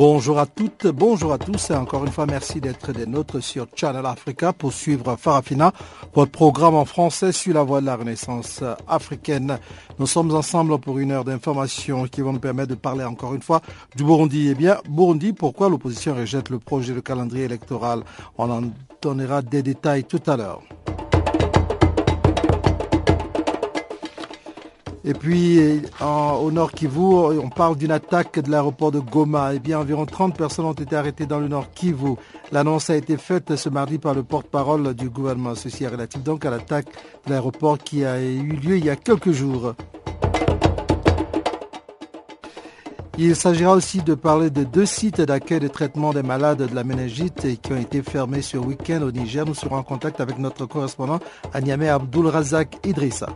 [0.00, 3.66] Bonjour à toutes, bonjour à tous et encore une fois merci d'être des nôtres sur
[3.76, 5.74] Channel Africa pour suivre Farafina,
[6.14, 9.58] votre programme en français sur la voie de la renaissance africaine.
[9.98, 13.42] Nous sommes ensemble pour une heure d'information qui vont nous permettre de parler encore une
[13.42, 13.60] fois
[13.94, 14.48] du Burundi.
[14.48, 18.02] Eh bien, Burundi, pourquoi l'opposition rejette le projet de calendrier électoral?
[18.38, 18.62] On en
[19.02, 20.62] donnera des détails tout à l'heure.
[25.10, 29.52] Et puis, au nord Kivu, on parle d'une attaque de l'aéroport de Goma.
[29.52, 32.14] Eh bien, environ 30 personnes ont été arrêtées dans le nord Kivu.
[32.52, 35.56] L'annonce a été faite ce mardi par le porte-parole du gouvernement.
[35.56, 36.86] Ceci est relatif donc à l'attaque
[37.26, 39.74] de l'aéroport qui a eu lieu il y a quelques jours.
[43.18, 46.84] Il s'agira aussi de parler de deux sites d'accueil de traitement des malades de la
[46.84, 49.44] méningite qui ont été fermés ce week-end au Niger.
[49.44, 51.18] Nous serons en contact avec notre correspondant
[51.52, 53.26] à Niamey, Abdul Razak Idrissa.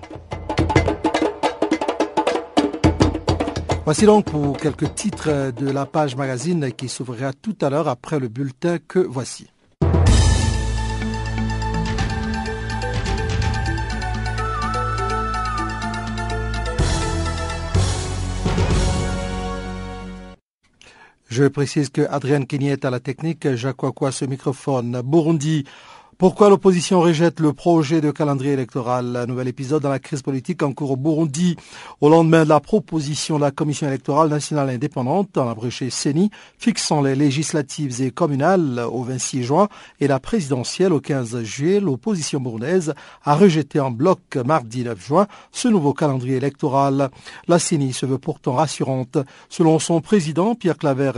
[3.85, 8.19] Voici donc pour quelques titres de la page magazine qui s'ouvrira tout à l'heure après
[8.19, 9.47] le bulletin que voici.
[21.29, 23.77] Je précise que Adrien Kenny est à la technique, Jacques
[24.13, 25.03] ce microphone.
[25.05, 25.65] Burundi.
[26.17, 30.63] Pourquoi l'opposition rejette le projet de calendrier électoral Un nouvel épisode dans la crise politique
[30.63, 31.57] en cours au Burundi?
[32.01, 37.03] Au lendemain de la proposition de la Commission électorale nationale indépendante, en abrégé CENI, fixant
[37.03, 42.95] les législatives et communales au 26 juin et la présidentielle au 15 juillet, l'opposition burundaise
[43.25, 47.11] a rejeté en bloc mardi 9 juin ce nouveau calendrier électoral.
[47.49, 49.19] La CENI se veut pourtant rassurante.
[49.49, 51.11] Selon son président, Pierre Claver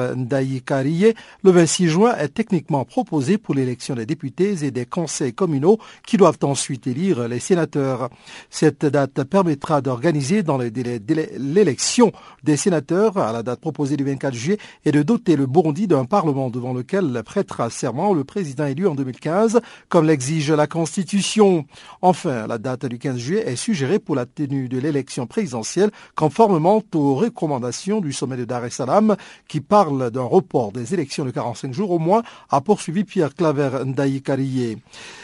[0.64, 5.78] Kariye, le 26 juin est techniquement proposé pour l'élection des députés et des conseils communaux
[6.06, 8.10] qui doivent ensuite élire les sénateurs.
[8.50, 13.96] Cette date permettra d'organiser dans le délai délai l'élection des sénateurs à la date proposée
[13.96, 18.24] du 24 juillet et de doter le Burundi d'un parlement devant lequel prêtera serment le
[18.24, 21.66] président élu en 2015 comme l'exige la Constitution.
[22.02, 26.82] Enfin, la date du 15 juillet est suggérée pour la tenue de l'élection présidentielle conformément
[26.94, 29.16] aux recommandations du sommet de Dar es Salaam
[29.48, 33.84] qui parle d'un report des élections de 45 jours au moins, a poursuivi Pierre Claver
[33.84, 34.22] Ndayi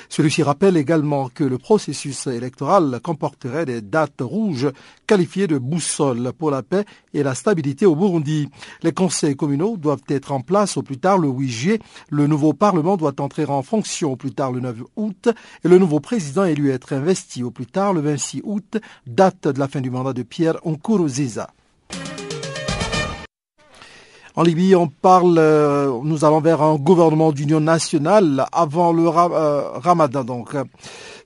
[0.09, 4.69] Celui-ci rappelle également que le processus électoral comporterait des dates rouges
[5.07, 8.49] qualifiées de boussole pour la paix et la stabilité au Burundi.
[8.83, 11.79] Les conseils communaux doivent être en place au plus tard le 8 juillet.
[12.11, 15.29] Le nouveau Parlement doit entrer en fonction au plus tard le 9 août
[15.65, 19.59] et le nouveau président élu être investi au plus tard le 26 août, date de
[19.59, 21.49] la fin du mandat de Pierre Nkurunziza.
[24.35, 29.69] En Libye, on parle, euh, nous allons vers un gouvernement d'union nationale avant le euh,
[29.75, 30.25] ramadan.
[30.25, 30.57] Donc,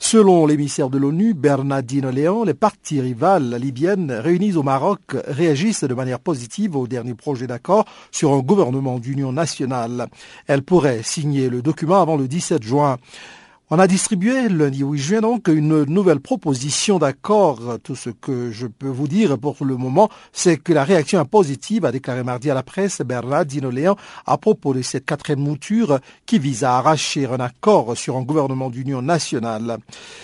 [0.01, 5.95] selon l'émissaire de l'ONU, Bernardino Léon, les parties rivales libyennes réunies au Maroc réagissent de
[5.95, 10.09] manière positive au dernier projet d'accord sur un gouvernement d'union nationale.
[10.49, 12.97] Elles pourraient signer le document avant le 17 juin.
[13.69, 17.81] On a distribué lundi 8 juin donc une nouvelle proposition d'accord.
[17.83, 21.29] Tout ce que je peux vous dire pour le moment, c'est que la réaction est
[21.29, 25.99] positive, a déclaré mardi à la presse Bernard Dinoléan à propos de cette quatrième mouture
[26.27, 29.79] qui vise à arracher un accord sur un gouvernement d'union nationale.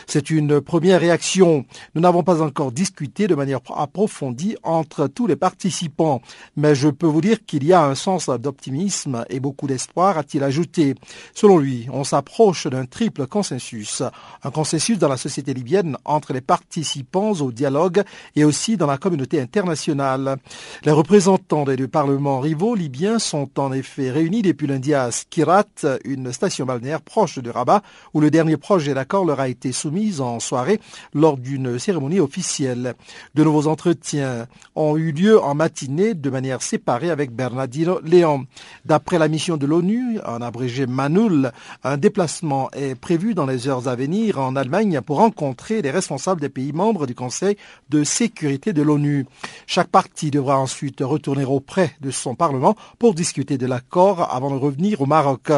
[0.06, 1.64] C'est une première réaction.
[1.96, 6.22] Nous n'avons pas encore discuté de manière approfondie entre tous les participants,
[6.56, 10.44] mais je peux vous dire qu'il y a un sens d'optimisme et beaucoup d'espoir, a-t-il
[10.44, 10.94] ajouté.
[11.34, 14.02] Selon lui, on s'approche d'un triple consensus.
[14.44, 18.02] Un consensus dans la société libyenne entre les participants au dialogue
[18.36, 20.36] et aussi dans la communauté internationale.
[20.84, 25.64] Les représentants des deux parlements rivaux libyens sont en effet réunis depuis lundi à Skirat,
[26.04, 30.20] une station balnéaire proche de Rabat, où le dernier projet d'accord leur a été soumis
[30.20, 30.78] en soirée
[31.14, 32.94] lors d'une cérémonie officielle.
[33.34, 34.46] De nouveaux entretiens
[34.76, 38.44] ont eu lieu en matinée de manière séparée avec Bernardino Léon.
[38.84, 41.50] D'après la mission de l'ONU, en abrégé Manoul,
[41.82, 46.40] un déplacement est prévu dans les heures à venir en Allemagne pour rencontrer les responsables
[46.40, 47.56] des pays membres du Conseil
[47.88, 49.26] de sécurité de l'ONU.
[49.66, 54.56] Chaque parti devra ensuite retourner auprès de son Parlement pour discuter de l'accord avant de
[54.56, 55.52] revenir au Maroc.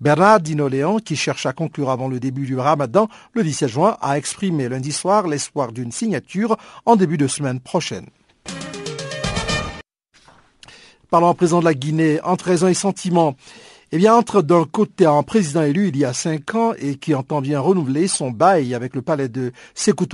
[0.00, 4.18] Bernard Dinoléan, qui cherche à conclure avant le début du Ramadan, le 17 juin, a
[4.18, 8.06] exprimé lundi soir l'espoir d'une signature en début de semaine prochaine.
[11.10, 13.36] Parlons à présent de la Guinée, entre raison et sentiment.
[13.92, 17.14] Eh bien, entre d'un côté un président élu il y a cinq ans et qui
[17.14, 20.06] entend bien renouveler son bail avec le palais de Sékou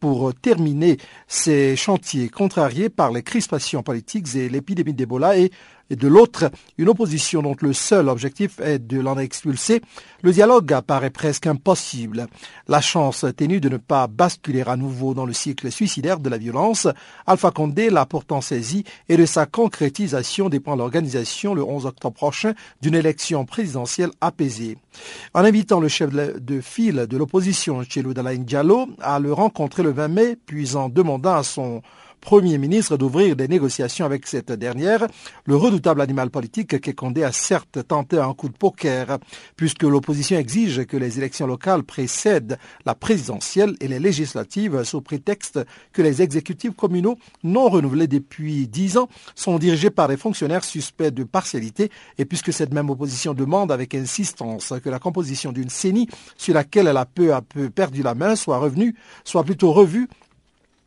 [0.00, 0.96] pour terminer
[1.28, 5.50] ses chantiers contrariés par les crispations politiques et l'épidémie d'Ebola et
[5.90, 9.82] et de l'autre, une opposition dont le seul objectif est de l'en expulser,
[10.22, 12.28] le dialogue apparaît presque impossible.
[12.68, 16.38] La chance ténue de ne pas basculer à nouveau dans le cycle suicidaire de la
[16.38, 16.86] violence,
[17.26, 22.54] Alpha Condé l'a pourtant saisi et de sa concrétisation dépend l'organisation le 11 octobre prochain
[22.80, 24.78] d'une élection présidentielle apaisée.
[25.34, 30.08] En invitant le chef de file de l'opposition, Chelou Diallo, à le rencontrer le 20
[30.08, 31.82] mai, puis en demandant à son
[32.20, 35.06] Premier ministre d'ouvrir des négociations avec cette dernière.
[35.46, 39.18] Le redoutable animal politique Kekonde a certes tenté un coup de poker,
[39.56, 45.60] puisque l'opposition exige que les élections locales précèdent la présidentielle et les législatives sous prétexte
[45.92, 51.10] que les exécutifs communaux non renouvelés depuis dix ans sont dirigés par des fonctionnaires suspects
[51.10, 56.08] de partialité et puisque cette même opposition demande avec insistance que la composition d'une CENI
[56.36, 58.94] sur laquelle elle a peu à peu perdu la main soit revenue,
[59.24, 60.08] soit plutôt revue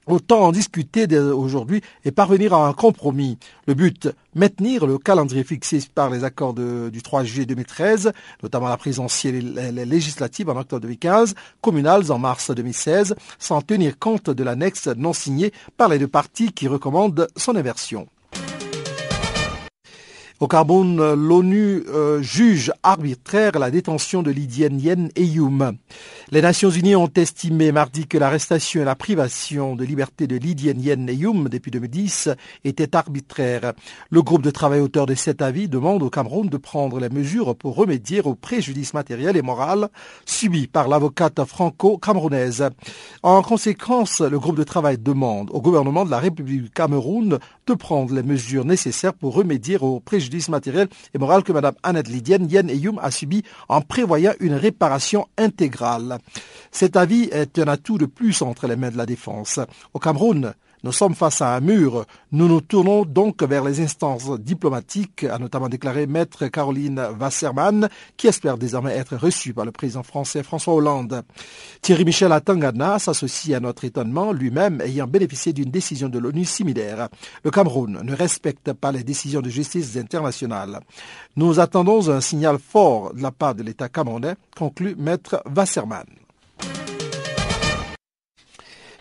[0.06, 3.38] Autant en discuter aujourd'hui et parvenir à un compromis.
[3.68, 8.12] Le but, maintenir le calendrier fixé par les accords du 3 juillet 2013,
[8.42, 9.54] notamment la présidentielle
[9.88, 15.54] législatives en octobre 2015, communales en mars 2016, sans tenir compte de l'annexe non signée
[15.78, 18.08] par les deux parties qui recommandent son inversion.
[20.40, 25.78] Au Cameroun, l'ONU euh, juge arbitraire la détention de Lydienne Yen Eyoum.
[26.32, 30.82] Les Nations Unies ont estimé mardi que l'arrestation et la privation de liberté de Lydienne
[30.82, 32.30] Yen Eyoum depuis 2010
[32.66, 33.74] étaient arbitraires.
[34.10, 37.56] Le groupe de travail auteur de cet avis demande au Cameroun de prendre les mesures
[37.56, 39.90] pour remédier au préjudice matériel et moral
[40.26, 42.70] subi par l'avocate franco-camerounaise.
[43.22, 47.38] En conséquence, le groupe de travail demande au gouvernement de la République du Cameroun
[47.68, 52.08] de prendre les mesures nécessaires pour remédier au préjudice matériel et moral que Mme Annette
[52.08, 56.18] Lydienne Yen Eyoum a subi en prévoyant une réparation intégrale.
[56.72, 59.60] Cet avis est un atout de plus entre les mains de la défense.
[59.94, 62.06] Au Cameroun, nous sommes face à un mur.
[62.34, 67.88] Nous nous tournons donc vers les instances diplomatiques, a notamment déclaré maître Caroline Wasserman,
[68.18, 71.24] qui espère désormais être reçue par le président français François Hollande.
[71.82, 77.08] Thierry Michel Atangana s'associe à notre étonnement, lui-même ayant bénéficié d'une décision de l'ONU similaire.
[77.44, 80.82] Le Cameroun ne respecte pas les décisions de justice internationale.
[81.38, 86.23] Nous attendons un signal fort de la part de l'État camerounais, conclut maître Wasserman.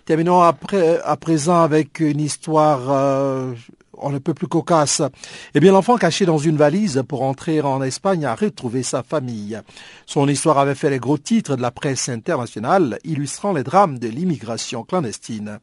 [0.05, 3.55] Terminons après, à présent avec une histoire euh,
[4.03, 5.03] on ne peut plus cocasse.
[5.55, 9.61] Eh bien, l'enfant caché dans une valise pour entrer en Espagne a retrouvé sa famille.
[10.07, 14.09] Son histoire avait fait les gros titres de la presse internationale, illustrant les drames de
[14.09, 15.61] l'immigration clandestine.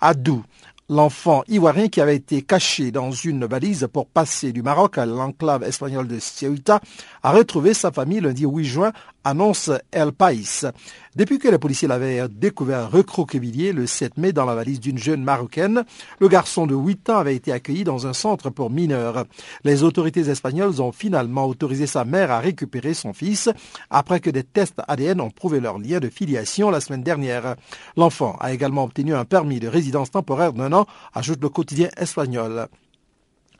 [0.00, 0.42] Adou,
[0.88, 5.62] l'enfant ivoirien qui avait été caché dans une valise pour passer du Maroc à l'enclave
[5.62, 6.80] espagnole de Ceuta,
[7.22, 8.92] a retrouvé sa famille lundi 8 juin,
[9.24, 10.66] annonce El País.
[11.14, 15.22] Depuis que les policiers l'avaient découvert recroquevillé le 7 mai dans la valise d'une jeune
[15.22, 15.84] marocaine,
[16.20, 19.26] le garçon de 8 ans avait été accueilli dans un centre pour mineurs.
[19.62, 23.50] Les autorités espagnoles ont finalement autorisé sa mère à récupérer son fils
[23.90, 27.56] après que des tests ADN ont prouvé leur lien de filiation la semaine dernière.
[27.98, 32.68] L'enfant a également obtenu un permis de résidence temporaire d'un an, ajoute le quotidien espagnol.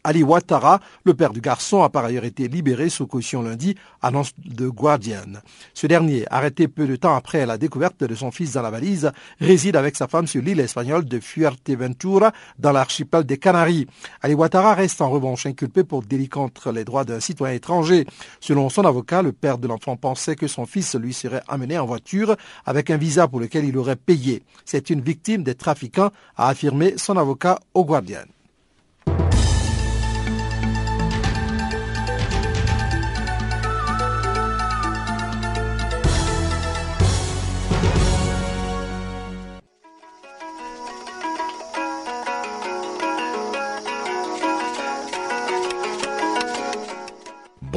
[0.04, 4.32] Ali Ouattara, le père du garçon, a par ailleurs été libéré sous caution lundi, annonce
[4.44, 5.40] de Guardian.
[5.74, 9.12] Ce dernier, arrêté peu de temps après la découverte de son fils dans la valise,
[9.40, 13.86] réside avec sa femme sur l'île espagnole de Fuerteventura, dans l'archipel des Canaries.
[14.22, 18.04] Ali Ouattara reste en revanche inculpé pour délit contre les droits d'un citoyen étranger.
[18.40, 21.86] Selon son avocat, le père de l'enfant pensait que son fils lui serait amené en
[21.86, 22.34] voiture
[22.66, 24.42] avec un visa pour lequel il aurait payé.
[24.64, 28.24] C'est une victime des trafiquants, a affirmé son avocat au Guardian.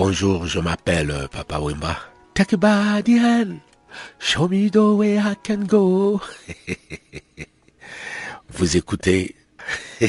[0.07, 1.97] Bonjour, je m'appelle euh, Papa Wimba.
[2.35, 3.57] Take a body hand.
[4.19, 6.21] Show me the way I can go.
[8.49, 9.35] Vous écoutez?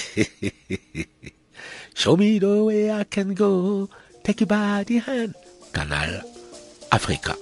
[1.95, 3.89] Show me the way I can go.
[4.23, 5.33] Take a body hand.
[5.73, 6.23] Canal
[6.91, 7.35] Africa.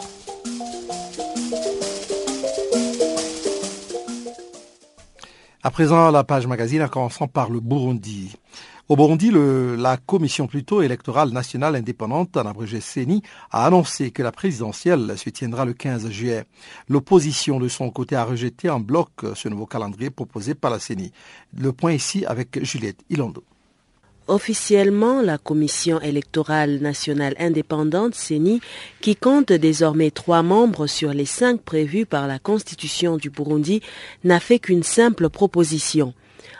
[5.64, 8.37] À présent, la page magazine, en commençant par le Burundi.
[8.91, 14.31] Au Burundi, la commission plutôt électorale nationale indépendante, en abrégé CENI, a annoncé que la
[14.31, 16.45] présidentielle se tiendra le 15 juillet.
[16.91, 21.12] L'opposition de son côté a rejeté en bloc ce nouveau calendrier proposé par la CENI.
[21.57, 23.43] Le point ici avec Juliette Ilondo.
[24.29, 28.61] Officiellement, la Commission électorale nationale indépendante, CENI,
[29.00, 33.81] qui compte désormais trois membres sur les cinq prévus par la Constitution du Burundi,
[34.25, 36.12] n'a fait qu'une simple proposition.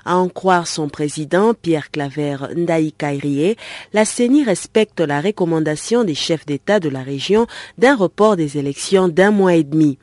[0.05, 3.57] À en croire son président, Pierre Claver Ndaïkaïrie,
[3.93, 7.47] la CENI respecte la recommandation des chefs d'État de la région
[7.79, 9.99] d'un report des élections d'un mois et demi.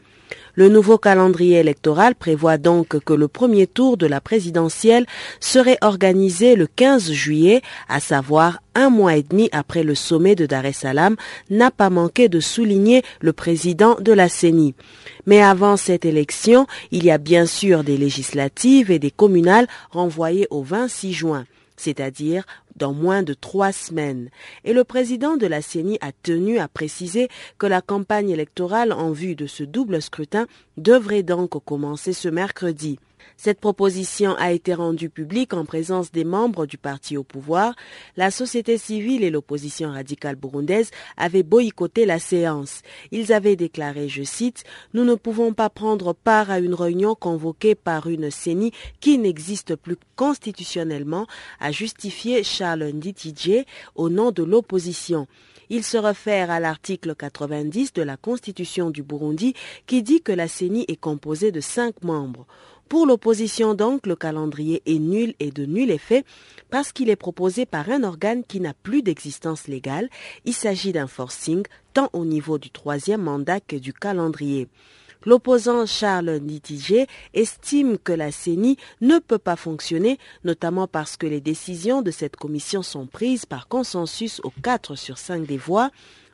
[0.56, 5.06] Le nouveau calendrier électoral prévoit donc que le premier tour de la présidentielle
[5.40, 10.46] serait organisé le 15 juillet, à savoir un mois et demi après le sommet de
[10.46, 11.16] Dar es Salaam,
[11.50, 14.76] n'a pas manqué de souligner le président de la CENI.
[15.26, 20.48] Mais avant cette élection, il y a bien sûr des législatives et des communales renvoyées
[20.50, 21.46] au 26 juin
[21.82, 22.44] c'est-à-dire
[22.76, 24.30] dans moins de trois semaines.
[24.64, 29.12] Et le président de la CENI a tenu à préciser que la campagne électorale en
[29.12, 30.48] vue de ce double scrutin
[30.78, 33.00] devrait donc commencer ce mercredi.
[33.44, 37.74] Cette proposition a été rendue publique en présence des membres du parti au pouvoir.
[38.16, 42.84] La société civile et l'opposition radicale burundaise avaient boycotté la séance.
[43.10, 47.74] Ils avaient déclaré, je cite, Nous ne pouvons pas prendre part à une réunion convoquée
[47.74, 51.26] par une CENI qui n'existe plus constitutionnellement,
[51.60, 55.26] a justifié Charles Nditidje au nom de l'opposition.
[55.72, 59.56] Il se réfère à l'article 90 de la Constitution du Burundi
[59.88, 62.46] qui dit que la CENI est composée de cinq membres.
[62.92, 66.26] Pour l'opposition donc, le calendrier est nul et de nul effet
[66.70, 70.10] parce qu'il est proposé par un organe qui n'a plus d'existence légale.
[70.44, 74.68] Il s'agit d'un forcing tant au niveau du troisième mandat que du calendrier.
[75.26, 81.40] L'opposant Charles Nitiger estime que la CENI ne peut pas fonctionner, notamment parce que les
[81.40, 85.92] décisions de cette commission sont prises par consensus aux 4 sur 5 des voix.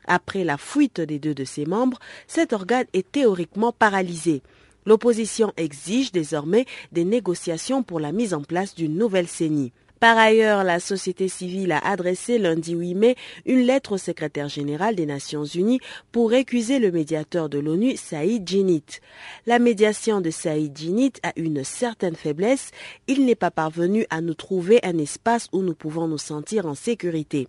[0.08, 4.42] Après la fuite des deux de ses membres, cet organe est théoriquement paralysé.
[4.88, 9.70] L'opposition exige désormais des négociations pour la mise en place d'une nouvelle CENI.
[10.00, 14.94] Par ailleurs, la société civile a adressé lundi 8 mai une lettre au secrétaire général
[14.94, 15.80] des Nations Unies
[16.10, 19.00] pour récuser le médiateur de l'ONU, Saïd Djinit.
[19.44, 22.70] La médiation de Saïd Djinit a une certaine faiblesse.
[23.08, 26.74] Il n'est pas parvenu à nous trouver un espace où nous pouvons nous sentir en
[26.74, 27.46] sécurité.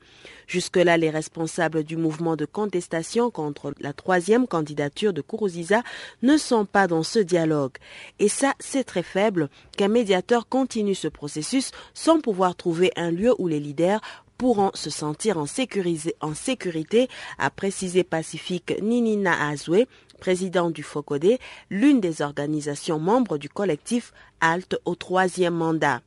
[0.49, 5.83] Jusque-là, les responsables du mouvement de contestation contre la troisième candidature de Kourouziza
[6.23, 7.73] ne sont pas dans ce dialogue.
[8.17, 13.35] Et ça, c'est très faible qu'un médiateur continue ce processus sans pouvoir trouver un lieu
[13.37, 14.01] où les leaders
[14.39, 19.85] pourront se sentir en, sécurité, a précisé Pacifique Ninina Azwe,
[20.19, 21.37] président du FOCODE,
[21.69, 26.01] l'une des organisations membres du collectif ALT au troisième mandat.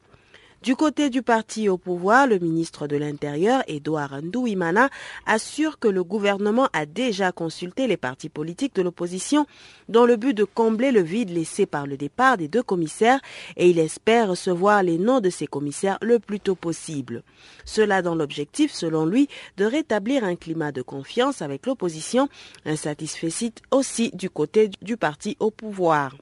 [0.63, 4.91] Du côté du parti au pouvoir, le ministre de l'Intérieur, Edouard Ndouimana,
[5.27, 9.47] assure que le gouvernement a déjà consulté les partis politiques de l'opposition
[9.89, 13.19] dans le but de combler le vide laissé par le départ des deux commissaires
[13.57, 17.25] et il espère recevoir les noms de ces commissaires le plus tôt possible.
[17.65, 19.27] Cela dans l'objectif, selon lui,
[19.57, 22.29] de rétablir un climat de confiance avec l'opposition,
[22.67, 23.31] un satisfait
[23.73, 26.15] aussi du côté du parti au pouvoir.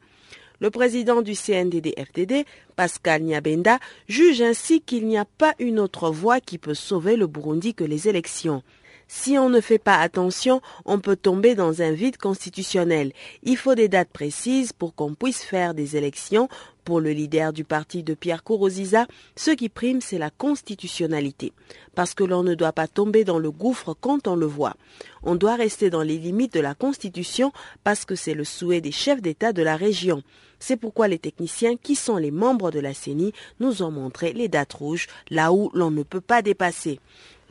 [0.60, 2.44] Le président du CNDD-FDD,
[2.76, 7.26] Pascal Nyabenda, juge ainsi qu'il n'y a pas une autre voie qui peut sauver le
[7.26, 8.62] Burundi que les élections.
[9.08, 13.12] Si on ne fait pas attention, on peut tomber dans un vide constitutionnel.
[13.42, 16.48] Il faut des dates précises pour qu'on puisse faire des élections.
[16.84, 19.06] Pour le leader du parti de Pierre Kourouziza,
[19.36, 21.52] ce qui prime, c'est la constitutionnalité.
[21.94, 24.76] Parce que l'on ne doit pas tomber dans le gouffre quand on le voit.
[25.22, 27.52] On doit rester dans les limites de la Constitution
[27.84, 30.22] parce que c'est le souhait des chefs d'État de la région.
[30.58, 34.48] C'est pourquoi les techniciens qui sont les membres de la CENI nous ont montré les
[34.48, 37.00] dates rouges, là où l'on ne peut pas dépasser.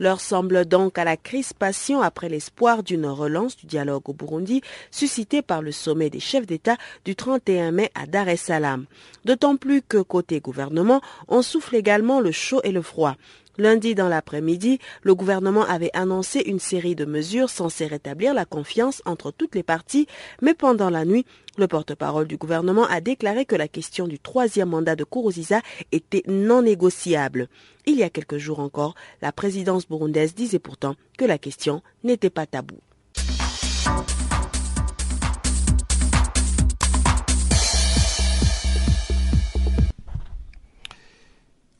[0.00, 5.42] L'heure semble donc à la crispation après l'espoir d'une relance du dialogue au Burundi suscité
[5.42, 8.86] par le sommet des chefs d'État du 31 mai à Dar es Salaam.
[9.24, 13.16] D'autant plus que côté gouvernement, on souffle également le chaud et le froid.
[13.58, 19.02] Lundi dans l'après-midi, le gouvernement avait annoncé une série de mesures censées rétablir la confiance
[19.04, 20.06] entre toutes les parties,
[20.40, 21.26] mais pendant la nuit,
[21.58, 25.60] le porte-parole du gouvernement a déclaré que la question du troisième mandat de Kourouziza
[25.92, 27.48] était non négociable.
[27.84, 32.30] Il y a quelques jours encore, la présidence burundaise disait pourtant que la question n'était
[32.30, 32.80] pas taboue.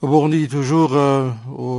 [0.03, 1.29] Au Burundi, toujours, euh,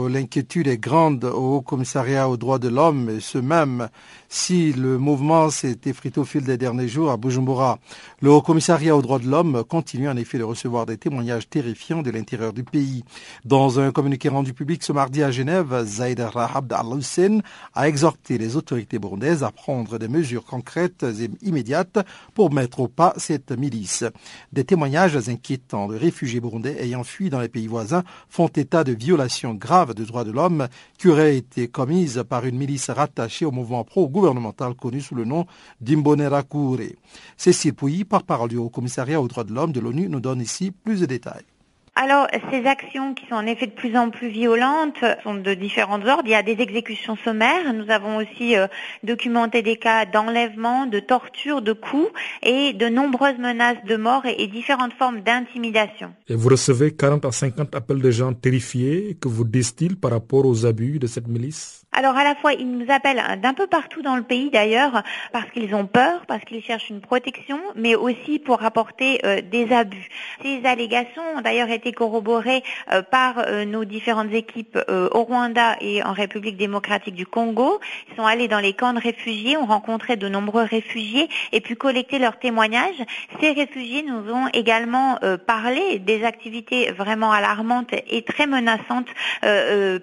[0.08, 3.90] l'inquiétude est grande au Haut Commissariat aux droits de l'homme, et ce même
[4.34, 7.80] Si le mouvement s'est effrité au fil des derniers jours à Bujumbura,
[8.22, 12.02] le Haut Commissariat aux droits de l'homme continue en effet de recevoir des témoignages terrifiants
[12.02, 13.04] de l'intérieur du pays.
[13.44, 17.40] Dans un communiqué rendu public ce mardi à Genève, Zaid Rahab al-Hussein
[17.74, 22.00] a exhorté les autorités burundaises à prendre des mesures concrètes et immédiates
[22.34, 24.06] pour mettre au pas cette milice.
[24.54, 28.94] Des témoignages inquiétants de réfugiés burundais ayant fui dans les pays voisins font état de
[28.94, 33.52] violations graves des droits de l'homme qui auraient été commises par une milice rattachée au
[33.52, 33.84] mouvement
[34.22, 35.46] pro-gouvernemental connu sous le nom
[35.80, 36.96] d'Imbonerakure.
[37.38, 40.72] Cécile Pouilly, par-parole du Haut Commissariat aux droits de l'homme de l'ONU, nous donne ici
[40.72, 41.46] plus de détails.
[41.94, 46.00] Alors, ces actions qui sont en effet de plus en plus violentes sont de différents
[46.08, 46.24] ordres.
[46.24, 47.74] Il y a des exécutions sommaires.
[47.74, 48.68] Nous avons aussi euh,
[49.04, 52.10] documenté des cas d'enlèvement, de torture, de coups
[52.44, 56.14] et de nombreuses menaces de mort et, et différentes formes d'intimidation.
[56.30, 59.18] Et vous recevez 40 à 50 appels de gens terrifiés.
[59.20, 61.82] Que vous disent-ils par rapport aux abus de cette milice?
[61.94, 65.52] Alors à la fois, ils nous appellent d'un peu partout dans le pays d'ailleurs, parce
[65.52, 70.08] qu'ils ont peur, parce qu'ils cherchent une protection, mais aussi pour rapporter euh, des abus.
[70.42, 76.04] Ces allégations ont d'ailleurs été corroborées euh, par euh, nos différentes équipes au Rwanda et
[76.04, 77.80] en République démocratique du Congo.
[78.10, 81.76] Ils sont allés dans les camps de réfugiés, ont rencontré de nombreux réfugiés et pu
[81.76, 83.02] collecter leurs témoignages.
[83.40, 89.08] Ces réfugiés nous ont également parlé des activités vraiment alarmantes et très menaçantes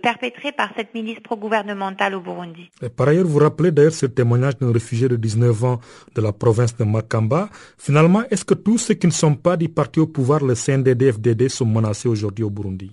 [0.02, 2.70] perpétrées par cette milice pro-gouvernementale au Burundi.
[2.96, 5.80] par ailleurs, vous rappelez d'ailleurs ce témoignage d'un réfugié de 19 ans
[6.14, 7.48] de la province de Makamba.
[7.78, 11.48] Finalement, est-ce que tous ceux qui ne sont pas du parti au pouvoir, le CNDD-FDD,
[11.48, 12.90] sont menacés aujourd'hui au Burundi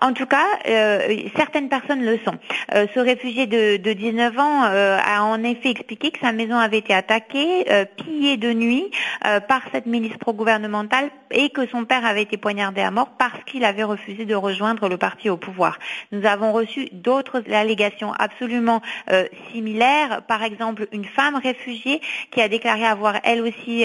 [0.00, 2.34] en tout cas, euh, certaines personnes le sont.
[2.74, 6.78] Euh, ce réfugié de, 19 ans euh, a en effet expliqué que sa maison avait
[6.78, 8.90] été attaquée, pillée de nuit
[9.48, 13.64] par cette milice pro-gouvernementale et que son père avait été poignardé à mort parce qu'il
[13.64, 15.78] avait refusé de rejoindre le parti au pouvoir.
[16.12, 18.80] Nous avons reçu d'autres allégations absolument
[19.52, 20.22] similaires.
[20.28, 22.00] Par exemple, une femme réfugiée
[22.30, 23.84] qui a déclaré avoir elle aussi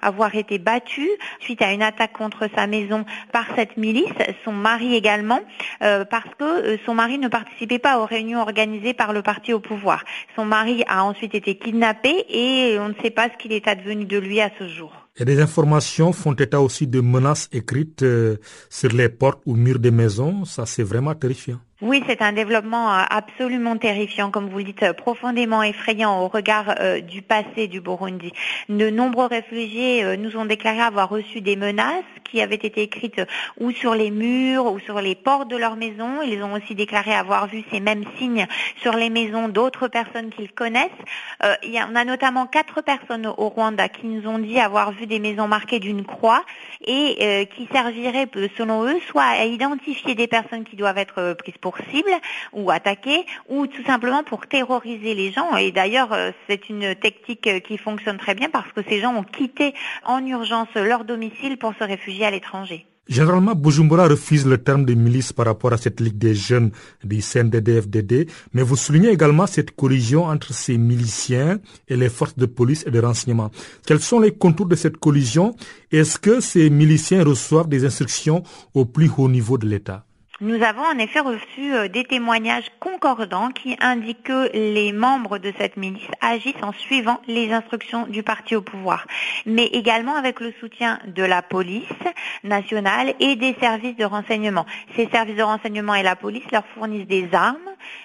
[0.00, 4.12] avoir été battue suite à une attaque contre sa maison par cette milice.
[4.44, 5.40] Son mari également
[5.82, 9.52] euh, parce que euh, son mari ne participait pas aux réunions organisées par le parti
[9.52, 10.04] au pouvoir.
[10.36, 14.04] Son mari a ensuite été kidnappé et on ne sait pas ce qu'il est advenu
[14.04, 14.92] de lui à ce jour.
[15.20, 18.38] Et des informations font état aussi de menaces écrites euh,
[18.70, 20.46] sur les portes ou murs des maisons.
[20.46, 21.58] Ça, c'est vraiment terrifiant.
[21.82, 26.28] Oui, c'est un développement euh, absolument terrifiant, comme vous le dites, euh, profondément effrayant au
[26.28, 28.32] regard du passé du Burundi.
[28.70, 33.20] De nombreux réfugiés nous ont déclaré avoir reçu des menaces qui avaient été écrites
[33.58, 36.22] ou sur les murs ou sur les portes de leur maison.
[36.22, 38.46] Ils ont aussi déclaré avoir vu ces mêmes signes
[38.80, 40.88] sur les maisons d'autres personnes qu'ils connaissent.
[41.62, 45.06] il y on a notamment quatre personnes au Rwanda qui nous ont dit avoir vu
[45.10, 46.42] des maisons marquées d'une croix
[46.86, 51.76] et qui serviraient, selon eux, soit à identifier des personnes qui doivent être prises pour
[51.92, 52.10] cible
[52.52, 55.56] ou attaquer ou tout simplement pour terroriser les gens.
[55.56, 59.14] Et d'ailleurs, euh, c'est une technique euh, qui fonctionne très bien parce que ces gens
[59.14, 62.86] ont quitté en urgence leur domicile pour se réfugier à l'étranger.
[63.10, 66.70] Généralement, Bujumbura refuse le terme de milice par rapport à cette Ligue des jeunes
[67.02, 72.46] du CNDD-FDD, mais vous soulignez également cette collision entre ces miliciens et les forces de
[72.46, 73.50] police et de renseignement.
[73.84, 75.56] Quels sont les contours de cette collision?
[75.90, 78.44] Est-ce que ces miliciens reçoivent des instructions
[78.74, 80.06] au plus haut niveau de l'État?
[80.40, 85.52] Nous avons en effet reçu euh, des témoignages concordants qui indiquent que les membres de
[85.58, 89.06] cette milice agissent en suivant les instructions du parti au pouvoir,
[89.44, 91.84] mais également avec le soutien de la police
[92.42, 94.64] nationale et des services de renseignement.
[94.96, 97.58] Ces services de renseignement et la police leur fournissent des armes,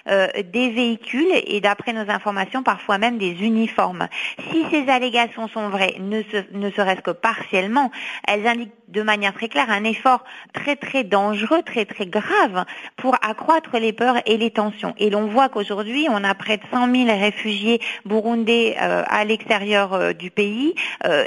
[0.08, 4.08] euh, des véhicules et d'après nos informations parfois même des uniformes.
[4.50, 7.90] Si ces allégations sont vraies, ne, ne serait-ce que partiellement,
[8.26, 12.64] elles indiquent de manière très claire un effort très très dangereux, très très grave
[12.96, 14.94] pour accroître les peurs et les tensions.
[14.98, 19.92] Et l'on voit qu'aujourd'hui, on a près de 100 000 réfugiés burundais euh, à l'extérieur
[19.92, 20.74] euh, du pays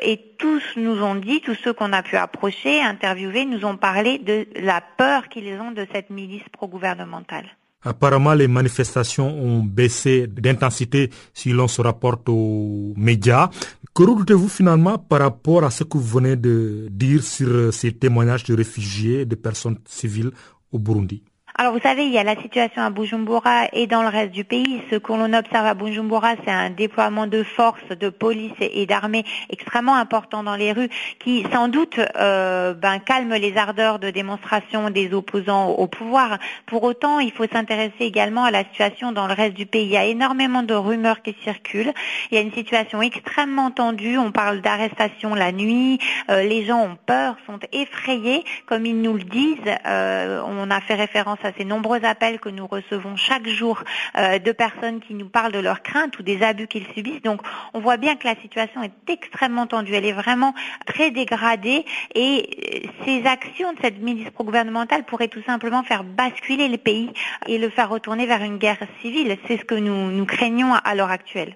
[0.01, 4.17] et tous nous ont dit, tous ceux qu'on a pu approcher, interviewer, nous ont parlé
[4.17, 7.45] de la peur qu'ils ont de cette milice pro-gouvernementale.
[7.83, 13.49] Apparemment, les manifestations ont baissé d'intensité si l'on se rapporte aux médias.
[13.95, 18.43] Que redoutez-vous finalement par rapport à ce que vous venez de dire sur ces témoignages
[18.43, 20.31] de réfugiés de personnes civiles
[20.73, 21.23] au Burundi?
[21.59, 24.45] Alors vous savez, il y a la situation à Bujumbura et dans le reste du
[24.45, 24.81] pays.
[24.89, 29.25] Ce que l'on observe à Bujumbura, c'est un déploiement de forces, de police et d'armée
[29.49, 30.87] extrêmement important dans les rues
[31.19, 36.37] qui sans doute euh, ben, calme les ardeurs de démonstration des opposants au pouvoir.
[36.65, 39.83] Pour autant, il faut s'intéresser également à la situation dans le reste du pays.
[39.83, 41.91] Il y a énormément de rumeurs qui circulent.
[42.31, 44.17] Il y a une situation extrêmement tendue.
[44.17, 45.99] On parle d'arrestation la nuit.
[46.29, 49.57] Euh, les gens ont peur, sont effrayés, comme ils nous le disent.
[49.85, 53.83] Euh, on a fait référence à à ces nombreux appels que nous recevons chaque jour
[54.15, 57.21] de personnes qui nous parlent de leurs craintes ou des abus qu'ils subissent.
[57.23, 57.41] Donc
[57.73, 60.53] on voit bien que la situation est extrêmement tendue, elle est vraiment
[60.85, 61.85] très dégradée
[62.15, 67.11] et ces actions de cette milice pro-gouvernementale pourraient tout simplement faire basculer le pays
[67.47, 69.37] et le faire retourner vers une guerre civile.
[69.47, 71.55] C'est ce que nous craignons à l'heure actuelle.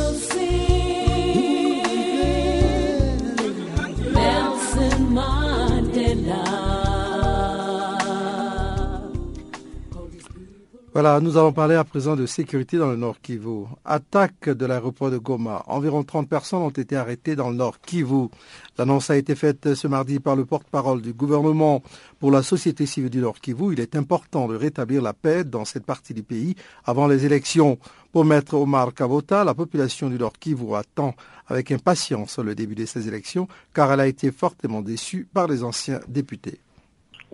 [10.93, 13.63] Voilà, nous allons parler à présent de sécurité dans le Nord Kivu.
[13.85, 15.63] Attaque de l'aéroport de Goma.
[15.67, 18.27] Environ 30 personnes ont été arrêtées dans le Nord Kivu.
[18.77, 21.81] L'annonce a été faite ce mardi par le porte-parole du gouvernement
[22.19, 23.71] pour la société civile du Nord Kivu.
[23.71, 27.77] Il est important de rétablir la paix dans cette partie du pays avant les élections.
[28.11, 31.15] Pour Maître Omar Kavota, la population du Nord Kivu attend
[31.47, 35.63] avec impatience le début de ces élections car elle a été fortement déçue par les
[35.63, 36.59] anciens députés.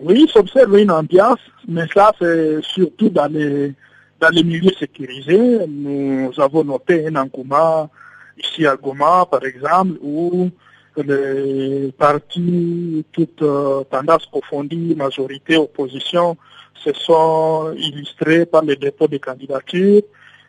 [0.00, 3.74] Oui, s'observe une ambiance, mais ça c'est surtout dans les,
[4.20, 5.66] dans les milieux sécurisés.
[5.66, 7.90] Nous avons noté un engouement
[8.38, 10.50] ici à Goma, par exemple, où
[10.96, 16.36] les partis, toutes euh, tendances profondies, majorité, opposition,
[16.74, 20.02] se sont illustrés par les dépôts de candidatures.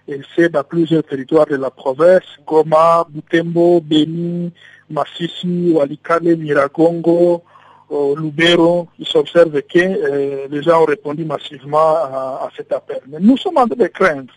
[0.08, 4.52] Et c'est dans plusieurs territoires de la province, Goma, Butembo, Beni,
[4.90, 7.44] Massissi, Walikale, Miragongo,
[7.89, 13.02] au Lubero, il s'observe que euh, les gens ont répondu massivement à, cet appel.
[13.08, 14.34] Mais nous sommes en train de craindre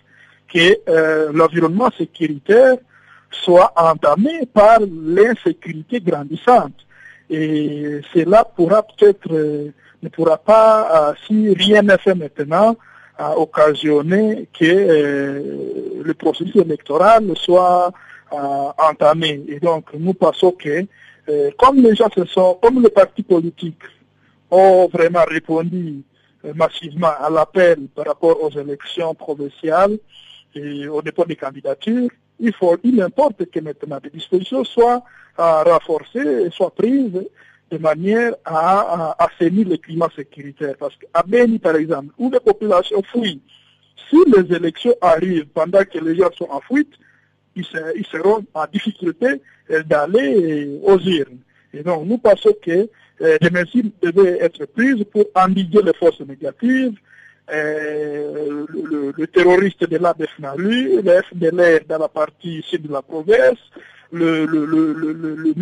[0.53, 2.77] que euh, l'environnement sécuritaire
[3.31, 6.75] soit entamé par l'insécurité grandissante.
[7.31, 9.71] Et cela pourra peut-être, euh,
[10.03, 12.77] ne pourra pas, si rien n'est fait maintenant,
[13.37, 17.93] occasionner que le processus électoral soit
[18.31, 19.43] entamé.
[19.47, 20.85] Et donc, nous pensons que euh,
[21.59, 23.83] comme les gens se sont, comme les partis politiques
[24.51, 26.03] ont vraiment répondu
[26.45, 29.99] euh, massivement à l'appel par rapport aux élections provinciales
[30.55, 35.03] et au dépôt des candidatures, il faut, il importe que maintenant des dispositions soient
[35.39, 37.23] euh, renforcées et soient prises
[37.71, 40.75] de manière à, assainir le climat sécuritaire.
[40.79, 43.41] Parce qu'à Beni, par exemple, où les populations fuient,
[44.11, 46.93] si les élections arrivent pendant que les gens sont en fuite,
[47.57, 51.39] ils, seront en difficulté euh, d'aller aux urnes.
[51.75, 52.89] Et donc, nous pensons que
[53.21, 56.95] euh, des mesures devaient être prises pour endiguer les forces négatives,
[57.53, 63.59] euh, le, terroriste de l'ADF-NALU, le FDLR dans la partie sud de la province,
[64.13, 65.55] le, le, le,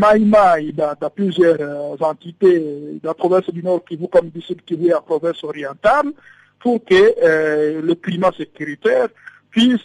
[0.72, 5.00] dans, plusieurs entités de la province du Nord Kivu comme du Sud Kivu et la
[5.00, 6.12] province orientale,
[6.58, 9.08] pour que le climat sécuritaire
[9.50, 9.80] puisse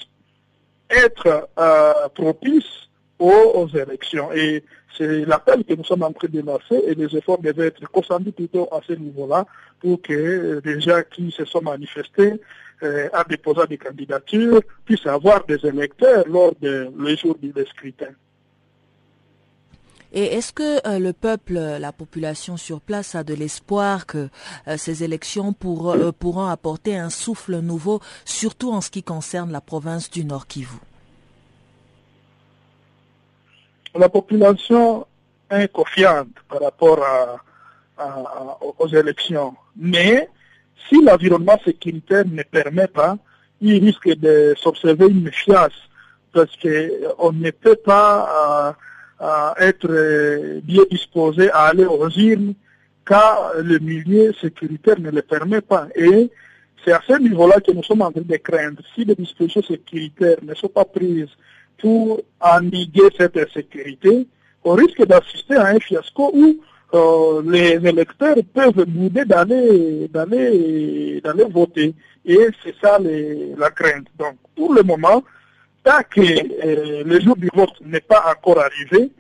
[0.90, 1.50] être
[2.14, 4.32] propice aux, élections.
[4.34, 4.64] Et
[4.98, 8.32] c'est l'appel que nous sommes en train de lancer et les efforts devaient être consentis
[8.32, 9.46] plutôt à ce niveau-là
[9.80, 12.34] pour que les gens qui se sont manifestés
[12.84, 18.12] euh, à déposer des candidatures puissent avoir des électeurs lors de les jours du scrutin.
[20.18, 24.30] Et est-ce que euh, le peuple, la population sur place a de l'espoir que
[24.70, 30.10] euh, ces élections pourront apporter un souffle nouveau, surtout en ce qui concerne la province
[30.10, 30.78] du Nord Kivu?
[33.94, 35.06] La population
[35.50, 37.00] est confiante par rapport
[38.80, 39.54] aux élections.
[39.76, 40.30] Mais
[40.88, 43.18] si l'environnement sécuritaire ne permet pas,
[43.60, 45.74] il risque de s'observer une méfiance
[46.32, 48.76] parce qu'on ne peut pas
[49.22, 52.54] euh, être bien disposé à aller aux urnes
[53.06, 55.88] car le milieu sécuritaire ne le permet pas.
[55.96, 56.30] Et
[56.84, 58.82] c'est à ce niveau-là que nous sommes en train de craindre.
[58.94, 61.30] Si les dispositions sécuritaires ne sont pas prises
[61.78, 64.28] pour endiguer cette insécurité,
[64.64, 66.58] on risque d'assister à un fiasco où
[66.94, 70.10] euh, les électeurs peuvent bouder d'aller
[71.52, 71.94] voter.
[72.26, 74.08] Et c'est ça la crainte.
[74.18, 75.24] Donc pour le moment,
[75.86, 79.12] tant que euh, le jour du vote n'est pas encore arrivé,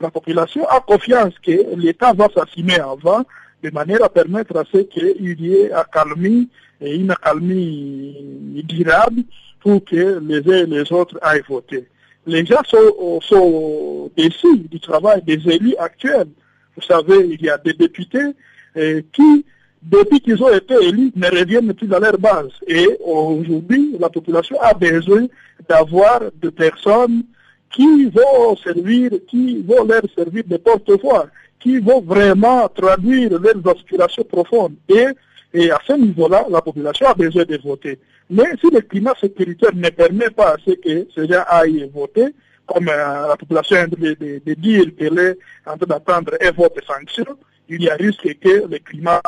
[0.00, 3.24] la population a confiance que l'État va s'assumer avant
[3.62, 6.48] de manière à permettre à ce qu'il y ait accalmie
[6.80, 9.22] et une accalmie durable
[9.60, 11.86] pour que les uns et les autres aillent voter.
[12.26, 16.28] les gens sont, sont déçus du travail des élus actuels.
[16.76, 18.34] Vous savez, il y a des députés
[18.76, 19.44] euh, qui,
[19.82, 22.50] depuis qu'ils ont été élus, ne reviennent plus dans leur base.
[22.66, 25.26] Et aujourd'hui, la population a besoin
[25.68, 27.22] d'avoir des personnes
[27.70, 31.26] qui vont servir, qui vont leur servir de porte-voix,
[31.60, 34.74] qui vont vraiment traduire leurs aspirations profondes.
[34.88, 37.98] Et, à ce niveau-là, la population a besoin de voter.
[38.30, 42.34] Mais si le climat sécuritaire ne permet pas à ce que ces gens aillent voter,
[42.66, 46.50] comme euh, la population est de, de, de dire qu'elle est en train d'attendre un
[46.50, 47.24] vote sanction,
[47.70, 49.22] il y a risque que le climat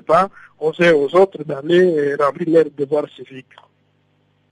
[0.00, 0.28] pas
[0.58, 3.56] oser aux autres d'aller remplir leurs devoirs civiques.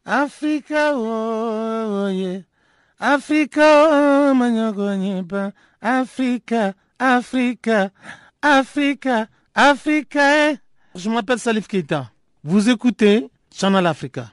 [0.04, 2.40] Africa, oh, yeah.
[2.98, 7.90] Africa, oh, Africa, Africa,
[8.42, 10.56] Africa, Africa.
[10.94, 12.10] Je m'appelle Salif Keita.
[12.42, 14.32] Vous écoutez Channel Africa,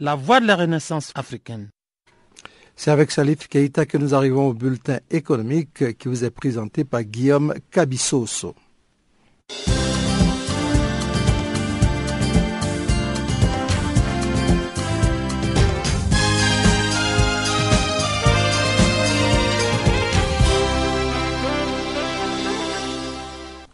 [0.00, 1.68] la voix de la renaissance africaine.
[2.74, 7.02] C'est avec Salif Keita que nous arrivons au bulletin économique qui vous est présenté par
[7.02, 8.54] Guillaume Cabissoso.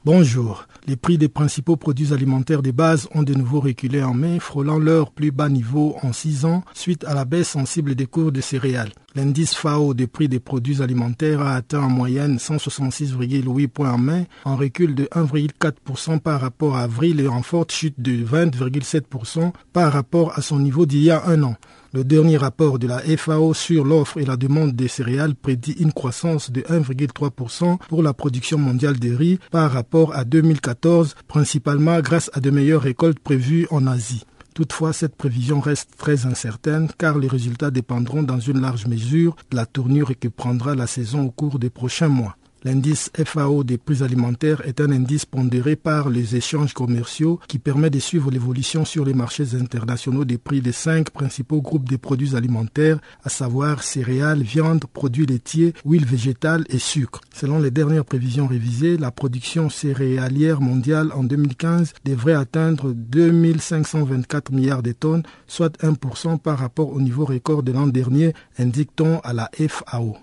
[0.05, 0.67] Bonjour.
[0.89, 4.81] Les prix des principaux produits alimentaires de base ont de nouveau reculé en mai, frôlant
[4.81, 8.41] leur plus bas niveau en six ans suite à la baisse sensible des cours de
[8.41, 8.91] céréales.
[9.15, 14.27] L'indice FAO des prix des produits alimentaires a atteint en moyenne 166,8 points en mai,
[14.47, 19.93] en recul de 1,4% par rapport à avril et en forte chute de 20,7% par
[19.93, 21.57] rapport à son niveau d'il y a un an.
[21.93, 25.93] Le dernier rapport de la FAO sur l'offre et la demande des céréales prédit une
[25.93, 32.31] croissance de 1,3% pour la production mondiale de riz par rapport à 2014, principalement grâce
[32.33, 34.25] à de meilleures récoltes prévues en Asie.
[34.55, 39.57] Toutefois, cette prévision reste très incertaine car les résultats dépendront dans une large mesure de
[39.57, 42.37] la tournure que prendra la saison au cours des prochains mois.
[42.65, 47.91] L'indice FAO des prix alimentaires est un indice pondéré par les échanges commerciaux qui permet
[47.91, 52.37] de suivre l'évolution sur les marchés internationaux des prix des cinq principaux groupes de produits
[52.37, 57.21] alimentaires, à savoir céréales, viande, produits laitiers, huile végétale et sucre.
[57.35, 64.85] Selon les dernières prévisions révisées, la production céréalière mondiale en 2015 devrait atteindre 2524 milliards
[64.85, 69.51] de tonnes, soit 1% par rapport au niveau record de l'an dernier, indique-t-on à la
[69.57, 70.17] FAO.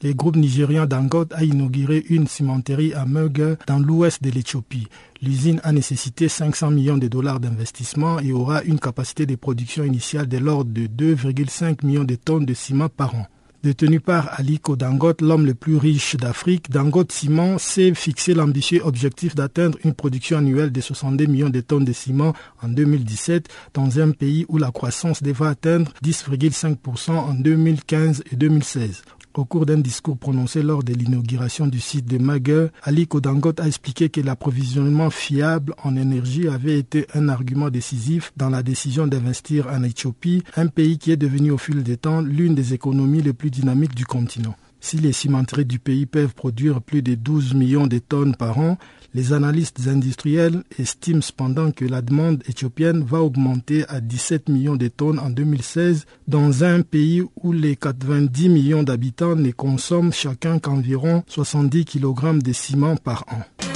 [0.00, 4.86] Le groupe nigérien Dangote a inauguré une cimenterie à Meughe dans l'ouest de l'Éthiopie.
[5.22, 10.28] L'usine a nécessité 500 millions de dollars d'investissement et aura une capacité de production initiale
[10.28, 13.26] de l'ordre de 2,5 millions de tonnes de ciment par an.
[13.64, 19.34] Détenu par Aliko Dangote, l'homme le plus riche d'Afrique, Dangote Ciment s'est fixé l'ambitieux objectif
[19.34, 24.12] d'atteindre une production annuelle de 62 millions de tonnes de ciment en 2017 dans un
[24.12, 29.02] pays où la croissance devra atteindre 10,5% en 2015 et 2016.
[29.38, 33.68] Au cours d'un discours prononcé lors de l'inauguration du site de Magueur, Ali Kodangot a
[33.68, 39.68] expliqué que l'approvisionnement fiable en énergie avait été un argument décisif dans la décision d'investir
[39.68, 43.32] en Éthiopie, un pays qui est devenu au fil des temps l'une des économies les
[43.32, 44.56] plus dynamiques du continent.
[44.80, 48.76] Si les cimenteries du pays peuvent produire plus de 12 millions de tonnes par an,
[49.14, 54.88] les analystes industriels estiment cependant que la demande éthiopienne va augmenter à 17 millions de
[54.88, 61.24] tonnes en 2016 dans un pays où les 90 millions d'habitants ne consomment chacun qu'environ
[61.26, 63.67] 70 kg de ciment par an.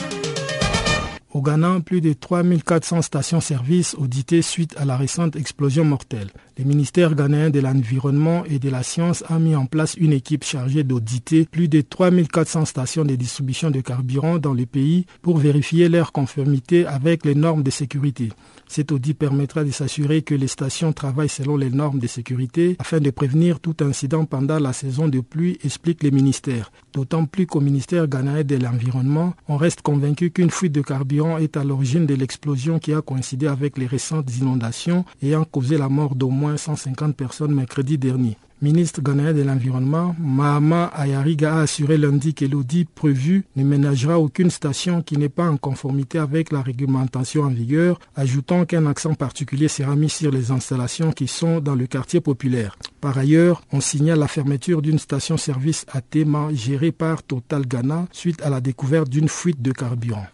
[1.35, 6.29] Au Ghana, plus de 3400 stations-service auditées suite à la récente explosion mortelle.
[6.59, 10.45] Le ministère ghanéen de l'Environnement et de la Science a mis en place une équipe
[10.45, 15.88] chargée d'auditer plus de 3400 stations de distribution de carburant dans le pays pour vérifier
[15.88, 18.29] leur conformité avec les normes de sécurité.
[18.68, 23.01] Cet audit permettra de s'assurer que les stations travaillent selon les normes de sécurité afin
[23.01, 26.71] de prévenir tout incident pendant la saison de pluie, explique le ministère.
[26.92, 31.56] D'autant plus qu'au ministère ghanéen de l'Environnement, on reste convaincu qu'une fuite de carburant est
[31.56, 36.14] à l'origine de l'explosion qui a coïncidé avec les récentes inondations ayant causé la mort
[36.14, 38.37] d'au moins 150 personnes mercredi dernier.
[38.62, 44.50] Ministre ghanéen de l'Environnement, Mahama Ayariga a assuré lundi que l'audit prévu ne ménagera aucune
[44.50, 49.66] station qui n'est pas en conformité avec la réglementation en vigueur, ajoutant qu'un accent particulier
[49.66, 52.78] sera mis sur les installations qui sont dans le quartier populaire.
[53.00, 58.42] Par ailleurs, on signale la fermeture d'une station-service à Tema gérée par Total Ghana suite
[58.42, 60.26] à la découverte d'une fuite de carburant.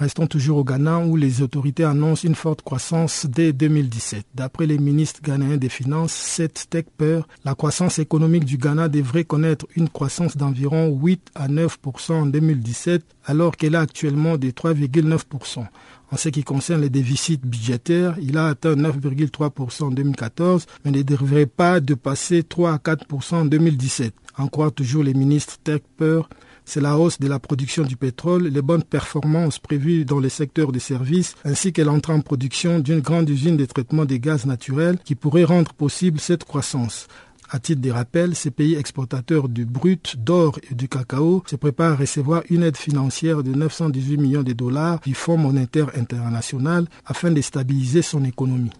[0.00, 4.24] Restons toujours au Ghana où les autorités annoncent une forte croissance dès 2017.
[4.34, 9.66] D'après les ministres ghanéens des Finances, Seth Tekper, la croissance économique du Ghana devrait connaître
[9.76, 15.66] une croissance d'environ 8 à 9% en 2017 alors qu'elle est actuellement de 3,9%
[16.10, 21.02] En ce qui concerne les déficits budgétaires, il a atteint 9,3% en 2014, mais ne
[21.02, 24.14] devrait pas dépasser 3 à 4% en 2017.
[24.38, 26.30] En croire toujours les ministres Tech Peur,
[26.70, 30.70] c'est la hausse de la production du pétrole, les bonnes performances prévues dans les secteurs
[30.70, 34.96] des services, ainsi que l'entrée en production d'une grande usine de traitement des gaz naturels
[35.04, 37.08] qui pourrait rendre possible cette croissance.
[37.50, 41.94] À titre de rappel, ces pays exportateurs du brut, d'or et du cacao se préparent
[41.94, 47.32] à recevoir une aide financière de 918 millions de dollars du Fonds monétaire international afin
[47.32, 48.70] de stabiliser son économie.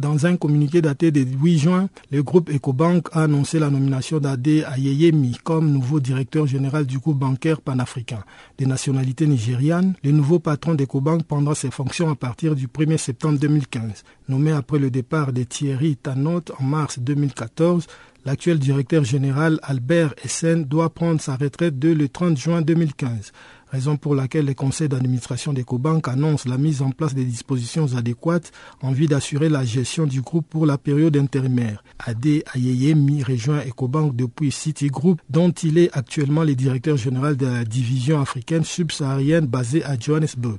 [0.00, 4.48] Dans un communiqué daté du 8 juin, le groupe Ecobank a annoncé la nomination d'Ade
[4.48, 8.24] Ayeyemi comme nouveau directeur général du groupe bancaire panafricain.
[8.56, 13.38] De nationalité nigériane, le nouveau patron d'Ecobank prendra ses fonctions à partir du 1er septembre
[13.40, 14.04] 2015.
[14.30, 17.86] Nommé après le départ de Thierry Tanot en mars 2014,
[18.26, 23.32] L'actuel directeur général Albert Essen doit prendre sa retraite dès le 30 juin 2015
[23.70, 28.52] raison pour laquelle le conseil d'administration d'Ecobank annonce la mise en place des dispositions adéquates
[28.82, 31.82] en vue d'assurer la gestion du groupe pour la période intérimaire.
[31.98, 37.64] Ade Ayeyemi rejoint Ecobank depuis Citigroup, dont il est actuellement le directeur général de la
[37.64, 40.58] division africaine subsaharienne basée à Johannesburg.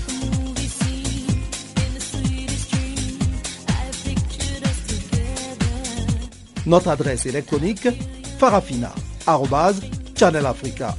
[6.71, 7.89] Notre adresse électronique
[8.39, 10.95] farafina.channelafrica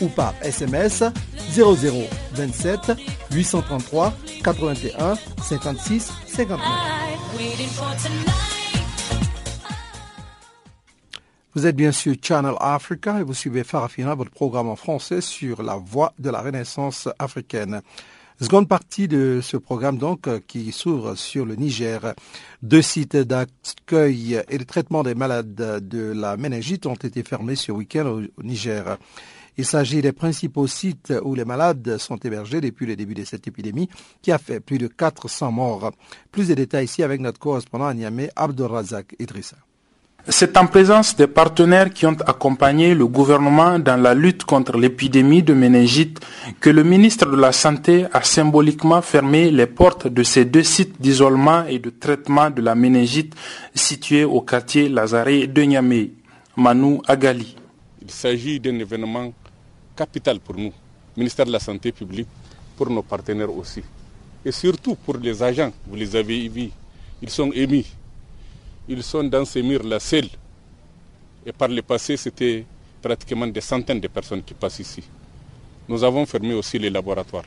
[0.00, 1.04] ou par SMS
[1.52, 2.92] 0027
[3.30, 6.58] 833 81 56 59.
[11.54, 15.62] Vous êtes bien sûr Channel Africa et vous suivez Farafina, votre programme en français sur
[15.62, 17.80] la voie de la renaissance africaine.
[18.40, 22.14] Seconde partie de ce programme donc euh, qui s'ouvre sur le Niger.
[22.62, 27.70] Deux sites d'accueil et de traitement des malades de la méningite ont été fermés ce
[27.72, 28.98] week-end au Niger.
[29.58, 33.46] Il s'agit des principaux sites où les malades sont hébergés depuis le début de cette
[33.46, 33.88] épidémie
[34.22, 35.92] qui a fait plus de 400 morts.
[36.30, 39.56] Plus de détails ici avec notre correspondant à Niamey, Abdelrazak Idrissa.
[40.28, 45.42] C'est en présence des partenaires qui ont accompagné le gouvernement dans la lutte contre l'épidémie
[45.42, 46.20] de méningite
[46.60, 51.00] que le ministre de la Santé a symboliquement fermé les portes de ces deux sites
[51.02, 53.34] d'isolement et de traitement de la méningite
[53.74, 56.12] situés au quartier Lazare de Niamey.
[56.56, 57.56] Manu Agali.
[58.00, 59.32] Il s'agit d'un événement
[59.96, 60.72] capital pour nous,
[61.16, 62.28] ministère de la Santé publique,
[62.76, 63.82] pour nos partenaires aussi.
[64.44, 66.70] Et surtout pour les agents, vous les avez vus,
[67.20, 67.86] ils sont émis
[68.88, 70.28] ils sont dans ces murs-là seuls.
[71.46, 72.64] Et par le passé, c'était
[73.00, 75.02] pratiquement des centaines de personnes qui passent ici.
[75.88, 77.44] Nous avons fermé aussi les laboratoires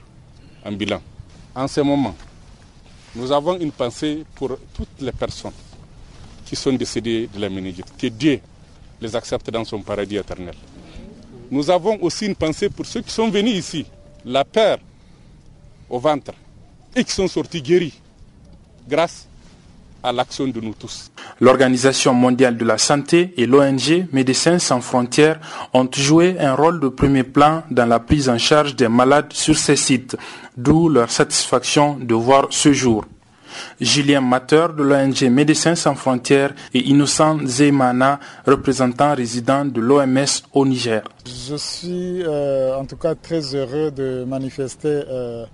[0.66, 1.02] en bilan.
[1.56, 2.16] En ce moment,
[3.16, 5.54] nous avons une pensée pour toutes les personnes
[6.46, 7.96] qui sont décédées de la méningite.
[7.98, 8.40] Que Dieu
[9.00, 10.56] les accepte dans son paradis éternel.
[11.50, 13.86] Nous avons aussi une pensée pour ceux qui sont venus ici,
[14.26, 14.80] la peur
[15.90, 16.34] au ventre,
[16.96, 17.94] et qui sont sortis guéris
[18.88, 19.28] grâce
[20.06, 21.12] à l'action de nous tous.
[21.42, 25.40] L'Organisation mondiale de la santé et l'ONG Médecins sans frontières
[25.74, 29.58] ont joué un rôle de premier plan dans la prise en charge des malades sur
[29.58, 30.16] ces sites,
[30.56, 33.06] d'où leur satisfaction de voir ce jour.
[33.80, 40.66] Julien Mateur de l'ONG Médecins sans frontières et Innocent Zeymana, représentant résident de l'OMS au
[40.66, 41.02] Niger.
[41.26, 45.46] Je suis euh, en tout cas très heureux de manifester euh,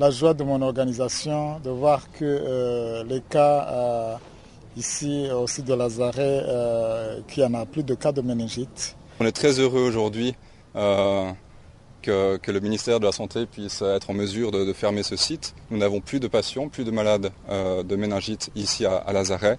[0.00, 4.14] la joie de mon organisation de voir que euh, les cas euh,
[4.74, 8.96] ici aussi de Lazare, euh, qu'il y en a plus de cas de méningite.
[9.20, 10.34] On est très heureux aujourd'hui
[10.74, 15.54] que, le ministère de la Santé puisse être en mesure de, fermer ce site.
[15.70, 19.58] Nous n'avons plus de patients, plus de malades de méningite ici à, à Lazare.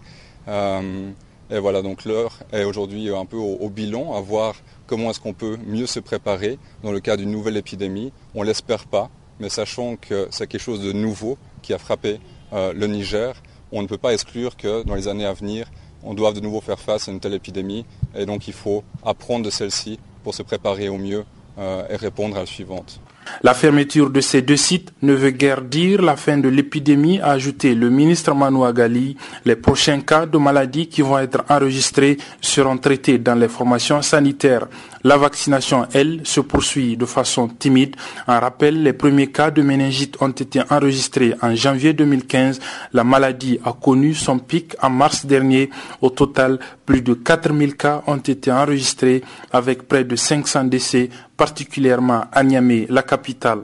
[1.52, 4.56] et voilà, donc l'heure est aujourd'hui un peu au, au, bilan, à voir
[4.88, 8.12] comment est-ce qu'on peut mieux se préparer dans le cas d'une nouvelle épidémie.
[8.34, 9.12] On l'espère pas,
[9.42, 12.20] mais sachant que c'est quelque chose de nouveau qui a frappé
[12.54, 13.34] euh, le Niger,
[13.72, 15.70] on ne peut pas exclure que dans les années à venir,
[16.04, 17.86] on doit de nouveau faire face à une telle épidémie.
[18.16, 21.26] Et donc il faut apprendre de celle-ci pour se préparer au mieux
[21.60, 23.00] et répondre à la suivante.
[23.44, 27.32] La fermeture de ces deux sites ne veut guère dire la fin de l'épidémie, a
[27.32, 29.18] ajouté le ministre Manouagali.
[29.46, 34.68] Les prochains cas de maladies qui vont être enregistrés seront traités dans les formations sanitaires.
[35.04, 37.96] La vaccination, elle, se poursuit de façon timide.
[38.28, 42.60] En rappel, les premiers cas de méningite ont été enregistrés en janvier 2015.
[42.94, 45.72] La maladie a connu son pic en mars dernier.
[46.02, 51.10] Au total, plus de 4000 cas ont été enregistrés avec près de 500 décès,
[51.42, 53.64] particulièrement à Niamey, la capitale.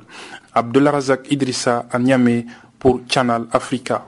[0.55, 2.47] Razak Idrissa à Niamey
[2.80, 4.03] pour Channel Africa.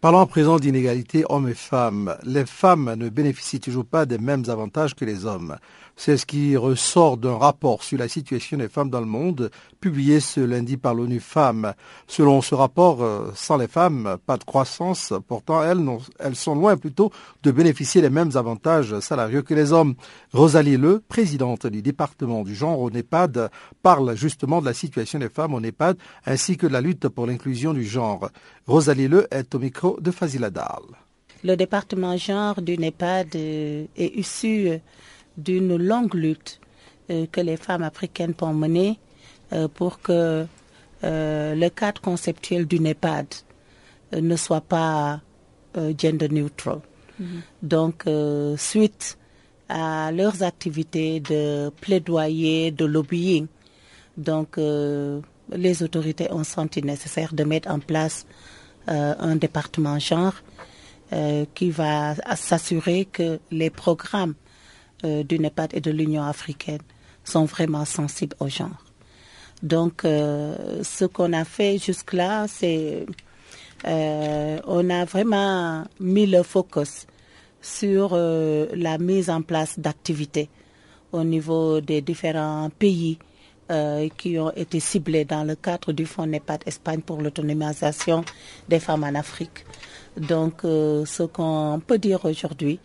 [0.00, 2.14] Parlons à présent d'inégalité hommes et femmes.
[2.22, 5.56] Les femmes ne bénéficient toujours pas des mêmes avantages que les hommes.
[5.98, 10.20] C'est ce qui ressort d'un rapport sur la situation des femmes dans le monde, publié
[10.20, 11.72] ce lundi par l'ONU Femmes.
[12.06, 15.14] Selon ce rapport, euh, sans les femmes, pas de croissance.
[15.26, 17.10] Pourtant, elles, sont loin plutôt
[17.42, 19.94] de bénéficier des mêmes avantages salariaux que les hommes.
[20.34, 23.50] Rosalie Le, présidente du département du genre au NEPAD,
[23.82, 27.26] parle justement de la situation des femmes au NEPAD ainsi que de la lutte pour
[27.26, 28.28] l'inclusion du genre.
[28.66, 30.50] Rosalie Le est au micro de Fazila
[31.42, 34.78] Le département genre du NEPAD euh, est issu
[35.36, 36.60] d'une longue lutte
[37.10, 38.98] euh, que les femmes africaines ont mener
[39.52, 40.46] euh, pour que
[41.04, 43.26] euh, le cadre conceptuel du NEPAD
[44.12, 45.20] ne soit pas
[45.98, 46.80] gender neutral.
[47.20, 47.26] Mm-hmm.
[47.62, 48.04] Donc,
[48.56, 49.18] suite
[49.68, 53.46] à leurs activités de plaidoyer, de lobbying,
[54.16, 58.26] donc les autorités ont senti nécessaire de mettre en place
[58.86, 60.34] un département genre
[61.54, 64.34] qui va s'assurer que les programmes
[65.04, 66.80] euh, du NEPAD et de l'Union africaine
[67.22, 68.82] sont vraiment sensibles au genre.
[69.62, 73.04] Donc, euh, ce qu'on a fait jusque-là, c'est
[73.86, 77.06] euh, on a vraiment mis le focus
[77.60, 80.48] sur la mise en place d'activités
[81.12, 83.18] au niveau des différents pays
[84.16, 88.24] qui ont été ciblés dans le cadre du Fonds NEPAD Espagne pour l'autonomisation
[88.68, 89.64] des femmes en Afrique.
[90.16, 92.78] Donc, ce qu'on peut dire aujourd'hui,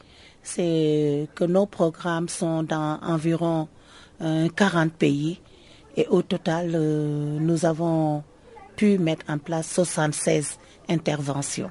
[0.44, 3.68] c'est que nos programmes sont dans environ
[4.20, 5.40] 40 euh, pays.
[5.98, 8.24] Et au total, euh, nous avons
[8.76, 10.58] pu mettre en place 76
[10.90, 11.70] interventions.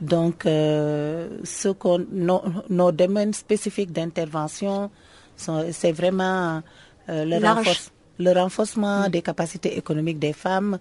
[0.00, 1.68] Donc, euh, ce
[2.10, 4.90] nos, domaines spécifiques d'intervention,
[5.36, 6.62] c'est vraiment
[7.08, 10.78] le, renforcement des capacités économiques des femmes,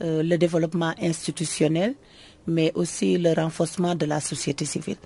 [0.00, 1.94] le développement institutionnel,
[2.46, 4.96] mais aussi le renforcement de la société civile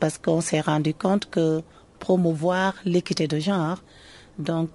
[0.00, 1.62] parce qu'on s'est rendu compte que
[1.98, 3.82] promouvoir l'équité de genre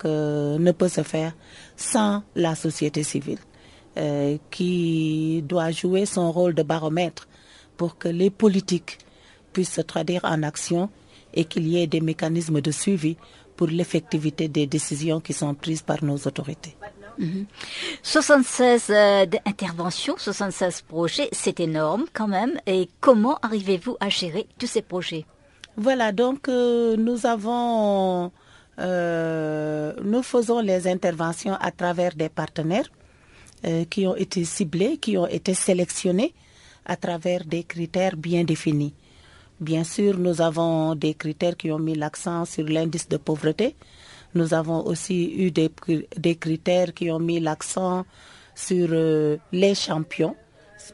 [0.05, 1.33] euh, ne peut se faire
[1.77, 3.39] sans la société civile
[3.97, 7.27] euh, qui doit jouer son rôle de baromètre
[7.77, 8.97] pour que les politiques
[9.53, 10.89] puissent se traduire en action
[11.33, 13.15] et qu'il y ait des mécanismes de suivi
[13.55, 16.75] pour l'effectivité des décisions qui sont prises par nos autorités.
[18.01, 22.59] 76 euh, interventions, 76 projets, c'est énorme quand même.
[22.65, 25.25] Et comment arrivez-vous à gérer tous ces projets?
[25.77, 28.31] Voilà, donc euh, nous avons,
[28.79, 32.89] euh, nous faisons les interventions à travers des partenaires
[33.89, 36.33] qui ont été ciblés, qui ont été sélectionnés
[36.85, 38.93] à travers des critères bien définis.
[39.61, 43.77] Bien sûr, nous avons des critères qui ont mis l'accent sur l'indice de pauvreté,
[44.35, 48.05] nous avons aussi eu des, critères qui ont mis l'accent
[48.55, 50.35] sur euh, les champions,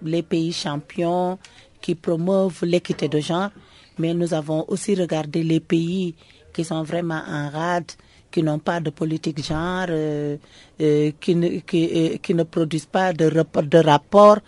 [0.04, 1.38] les pays champions
[1.82, 3.50] qui promeuvent l'équité de genre,
[3.98, 6.16] mais nous avons aussi regardé les pays
[6.54, 7.92] qui sont vraiment en rade,
[8.32, 10.38] qui n'ont pas de politique genre, euh,
[10.82, 14.40] euh, qui, ne, qui, qui, ne produisent pas de, de rapport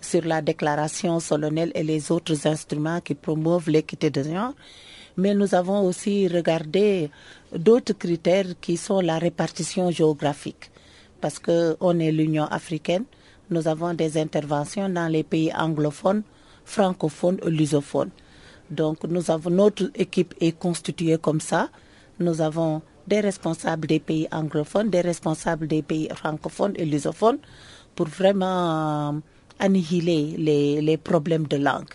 [0.00, 4.52] sur la déclaration solennelle et les autres instruments qui promeuvent l'équité de genre.
[5.16, 7.10] Mais nous avons aussi regardé
[7.54, 10.70] d'autres critères qui sont la répartition géographique.
[11.20, 13.04] Parce qu'on est l'Union africaine,
[13.50, 16.22] nous avons des interventions dans les pays anglophones,
[16.64, 18.10] francophones et lusophones.
[18.70, 21.70] Donc nous avons, notre équipe est constituée comme ça.
[22.18, 27.38] Nous avons des responsables des pays anglophones, des responsables des pays francophones et lusophones
[27.94, 29.20] pour vraiment
[29.58, 30.34] annihiler
[30.82, 31.94] les problèmes de langue.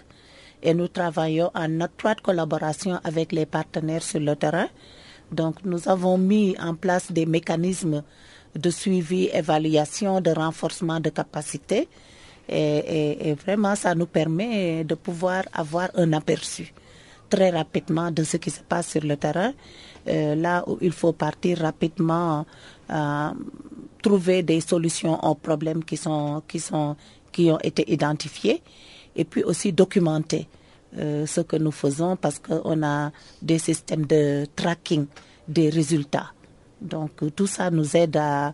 [0.64, 4.68] Et nous travaillons en étroite collaboration avec les partenaires sur le terrain
[5.32, 8.04] donc nous avons mis en place des mécanismes
[8.56, 11.88] de suivi, évaluation, de renforcement de capacité.
[12.50, 16.74] Et, vraiment, ça nous permet de pouvoir avoir un aperçu
[17.30, 19.54] très rapidement de ce qui se passe sur le terrain.
[20.10, 22.46] Euh, là où il faut partir rapidement,
[22.90, 23.30] euh,
[24.04, 26.98] trouver des solutions aux problèmes qui sont qui sont
[27.32, 28.62] qui ont été identifiés
[29.16, 30.48] et puis aussi documenter
[30.98, 35.06] euh, ce que nous faisons parce qu'on a des systèmes de tracking
[35.48, 36.32] des résultats.
[36.82, 38.54] Donc tout ça nous aide à,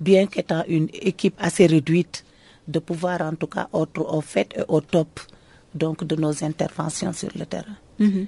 [0.00, 2.24] bien qu'étant une équipe assez réduite,
[2.68, 5.20] de pouvoir en tout cas être au fait et au top
[5.74, 7.76] donc de nos interventions sur le terrain.
[7.98, 8.26] Mhm.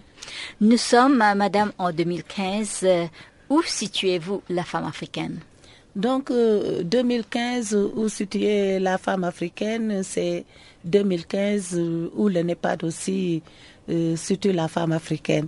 [0.60, 2.80] Nous sommes, euh, Madame, en 2015.
[2.84, 3.06] Euh,
[3.50, 5.40] où situez-vous la femme africaine?
[5.96, 10.44] Donc, 2015, euh, où situer la femme africaine, c'est
[10.88, 11.80] 2015
[12.16, 13.42] où le NEPAD aussi
[14.16, 15.46] situe la femme africaine.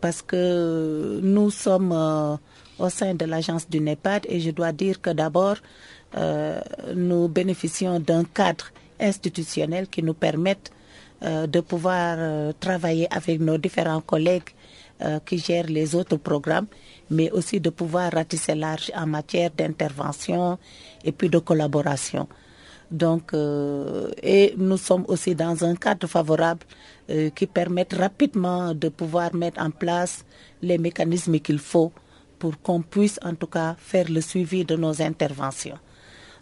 [0.00, 1.92] parce que nous sommes
[2.78, 5.56] au sein de l'agence du NEPAD et je dois dire que d'abord,
[6.94, 8.66] nous bénéficions d'un cadre
[9.00, 10.72] institutionnel qui nous permettent
[11.24, 14.50] euh, de pouvoir euh, travailler avec nos différents collègues
[15.02, 16.66] euh, qui gèrent les autres programmes,
[17.10, 20.58] mais aussi de pouvoir ratisser large en matière d'intervention
[21.04, 22.28] et puis de collaboration.
[22.90, 23.32] Donc,
[24.22, 26.60] et nous sommes aussi dans un cadre favorable
[27.34, 30.24] qui permet rapidement de pouvoir mettre en place
[30.62, 31.92] les mécanismes qu'il faut
[32.38, 35.78] pour qu'on puisse en tout cas faire le suivi de nos interventions.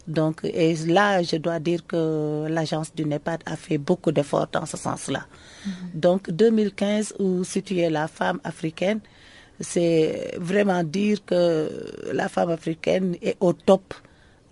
[0.07, 4.65] Donc, et là, je dois dire que l'agence du NEPAD a fait beaucoup d'efforts dans
[4.65, 5.25] ce sens-là.
[5.65, 5.71] Mhm.
[5.93, 9.01] Donc, 2015, où situer la femme africaine,
[9.59, 11.69] c'est vraiment dire que
[12.13, 13.93] la femme africaine est au top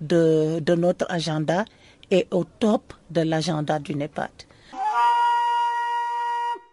[0.02, 1.64] de, de notre agenda
[2.12, 4.32] et au top de l'agenda du NEPAD.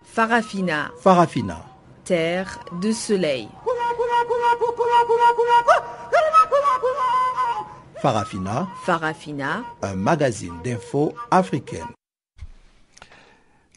[0.05, 0.91] Farafina.
[1.01, 1.65] Farafina.
[2.05, 3.49] Terre de soleil.
[8.03, 8.69] Farafina.
[8.85, 9.63] Farafina.
[9.83, 11.87] Un magazine d'infos africaine.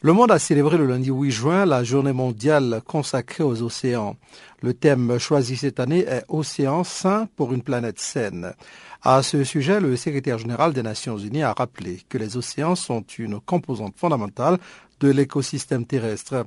[0.02, 4.16] Le monde a célébré le lundi 8 juin la journée mondiale consacrée aux océans.
[4.60, 8.52] Le thème choisi cette année est Océans sains pour une planète saine.
[9.08, 13.04] À ce sujet, le secrétaire général des Nations Unies a rappelé que les océans sont
[13.18, 14.58] une composante fondamentale
[14.98, 16.44] de l'écosystème terrestre.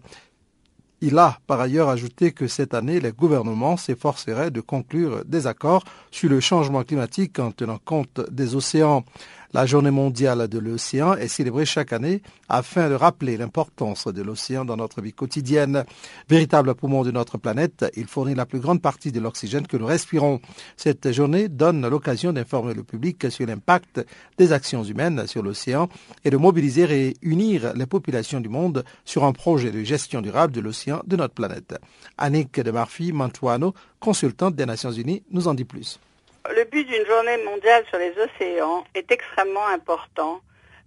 [1.00, 5.86] Il a par ailleurs ajouté que cette année, les gouvernements s'efforceraient de conclure des accords
[6.12, 9.06] sur le changement climatique en tenant compte des océans.
[9.52, 14.64] La journée mondiale de l'océan est célébrée chaque année afin de rappeler l'importance de l'océan
[14.64, 15.86] dans notre vie quotidienne.
[16.30, 19.88] Véritable poumon de notre planète, il fournit la plus grande partie de l'oxygène que nous
[19.88, 20.40] respirons.
[20.78, 24.06] Cette journée donne l'occasion d'informer le public sur l'impact
[24.38, 25.90] des actions humaines sur l'océan
[26.24, 30.54] et de mobiliser et unir les populations du monde sur un projet de gestion durable
[30.54, 31.76] de l'océan de notre planète.
[32.20, 36.00] Annick de Marfi Mantuano, consultante des Nations Unies, nous en dit plus.
[36.48, 40.42] Le but d'une journée mondiale sur les océans est extrêmement important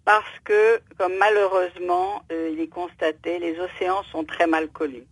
[0.05, 5.05] parce que, comme malheureusement euh, il est constaté, les océans sont très mal connus.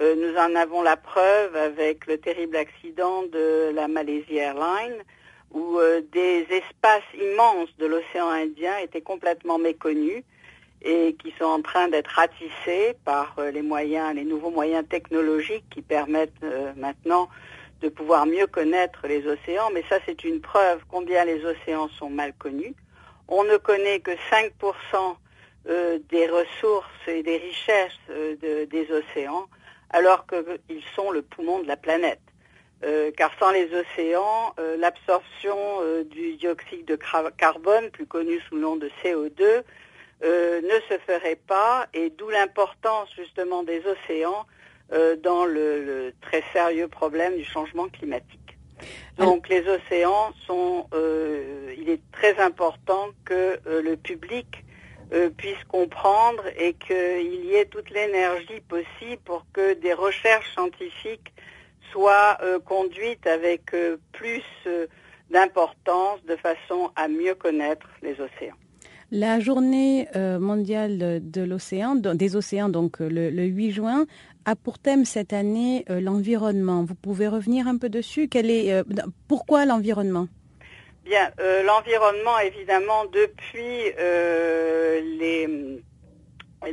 [0.00, 5.04] Euh, nous en avons la preuve avec le terrible accident de la Malaysia Airlines
[5.52, 10.24] où euh, des espaces immenses de l'océan Indien étaient complètement méconnus
[10.82, 15.80] et qui sont en train d'être ratissés par les moyens, les nouveaux moyens technologiques qui
[15.80, 16.42] permettent
[16.76, 17.28] maintenant
[17.84, 22.08] de pouvoir mieux connaître les océans, mais ça c'est une preuve combien les océans sont
[22.08, 22.74] mal connus.
[23.28, 25.16] On ne connaît que 5%
[25.68, 29.46] euh, des ressources et des richesses euh, des océans,
[29.90, 32.22] alors qu'ils sont le poumon de la planète.
[32.84, 35.56] Euh, car sans les océans, l'absorption
[36.10, 36.98] du dioxyde de
[37.36, 39.62] carbone, plus connu sous le nom de CO2,
[40.22, 44.46] ne se ferait pas, et d'où l'importance justement des océans
[44.92, 48.58] euh, dans le, très sérieux problème du changement climatique.
[49.16, 54.46] Donc les océans sont, euh, il est très important que euh, le public
[55.36, 61.32] puisse comprendre et qu'il y ait toute l'énergie possible pour que des recherches scientifiques
[61.92, 63.76] soient conduites avec
[64.12, 64.42] plus
[65.30, 68.56] d'importance de façon à mieux connaître les océans.
[69.12, 74.06] La journée mondiale de l'océan, des océans, donc le, 8 juin,
[74.44, 76.84] a pour thème cette année euh, l'environnement.
[76.84, 78.82] Vous pouvez revenir un peu dessus euh,
[79.28, 80.28] Pourquoi l'environnement?
[81.04, 83.92] Bien, euh, l'environnement, évidemment, depuis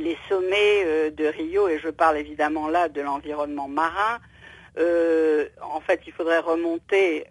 [0.00, 4.20] les sommets de Rio, et je parle évidemment là de l'environnement marin,
[4.78, 7.26] en fait, il faudrait remonter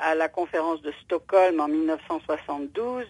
[0.00, 3.04] à la conférence de Stockholm en 1972,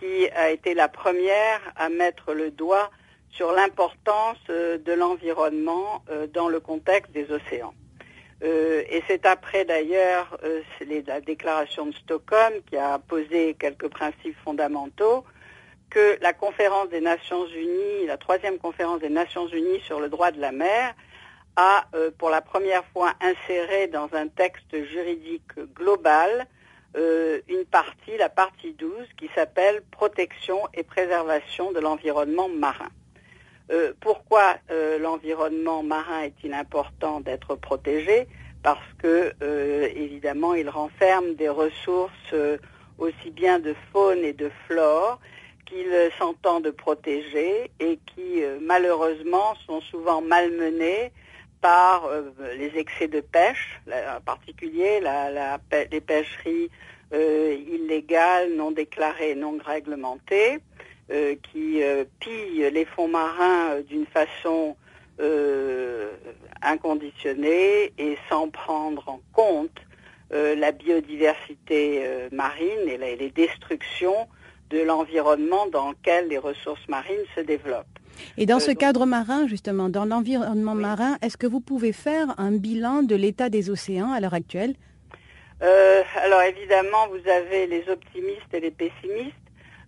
[0.00, 2.90] qui a été la première à mettre le doigt
[3.34, 7.74] sur l'importance euh, de l'environnement euh, dans le contexte des océans.
[8.42, 10.38] Euh, et c'est après d'ailleurs
[11.06, 15.24] la déclaration de Stockholm qui a posé quelques principes fondamentaux
[15.90, 20.32] que la conférence des Nations Unies, la troisième conférence des Nations Unies sur le droit
[20.32, 20.94] de la mer,
[21.56, 21.86] a
[22.18, 26.48] pour la première fois inséré dans un texte juridique global
[26.96, 32.90] une partie, la partie 12, qui s'appelle Protection et préservation de l'environnement marin.
[34.00, 34.56] Pourquoi
[35.00, 38.28] l'environnement marin est-il important d'être protégé?
[38.62, 39.32] Parce que,
[39.96, 42.34] évidemment, il renferme des ressources
[42.98, 45.18] aussi bien de faune et de flore
[45.66, 51.12] qu'il s'entend de protéger et qui euh, malheureusement sont souvent malmenés
[51.60, 55.00] par euh, les excès de pêche, en particulier
[55.90, 56.70] les pêcheries
[57.12, 60.58] euh, illégales, non déclarées, non réglementées,
[61.08, 61.80] qui
[62.20, 64.76] pillent les fonds marins d'une façon
[66.62, 69.78] inconditionnée et sans prendre en compte
[70.30, 72.02] la biodiversité
[72.32, 74.28] marine et les destructions
[74.70, 77.86] de l'environnement dans lequel les ressources marines se développent.
[78.36, 82.34] Et dans ce euh, cadre marin, justement, dans l'environnement marin, est-ce que vous pouvez faire
[82.38, 84.74] un bilan de l'état des océans à l'heure actuelle?
[85.62, 89.34] Euh, Alors évidemment, vous avez les optimistes et les pessimistes.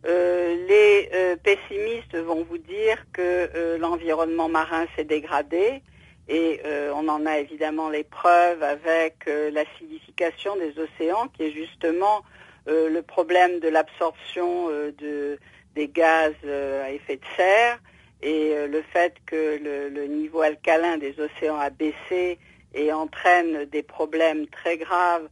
[0.06, 5.82] Euh, les pessimistes vont vous dire que l'environnement marin s'est dégradé
[6.28, 6.60] et
[6.94, 12.22] on en a évidemment les preuves avec l'acidification des océans qui est justement
[12.68, 15.38] euh, le problème de l'absorption euh, de,
[15.76, 17.78] des gaz euh, à effet de serre
[18.22, 22.38] et le fait que le, niveau alcalin des océans a baissé
[22.74, 25.28] et entraîne des problèmes très graves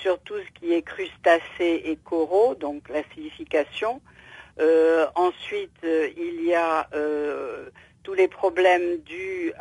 [0.00, 4.00] sur tout ce qui est crustacés et coraux, donc l'acidification.
[5.14, 6.88] ensuite, il y a
[8.02, 9.52] tous les problèmes dus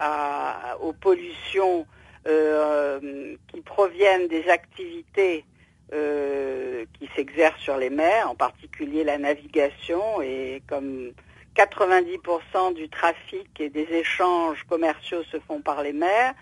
[0.81, 1.85] aux pollutions
[2.25, 5.45] qui proviennent des activités
[5.93, 11.13] euh, qui s'exercent sur les mers, en particulier la navigation, et comme
[11.55, 16.33] 90% du trafic et des échanges commerciaux se font par les mers.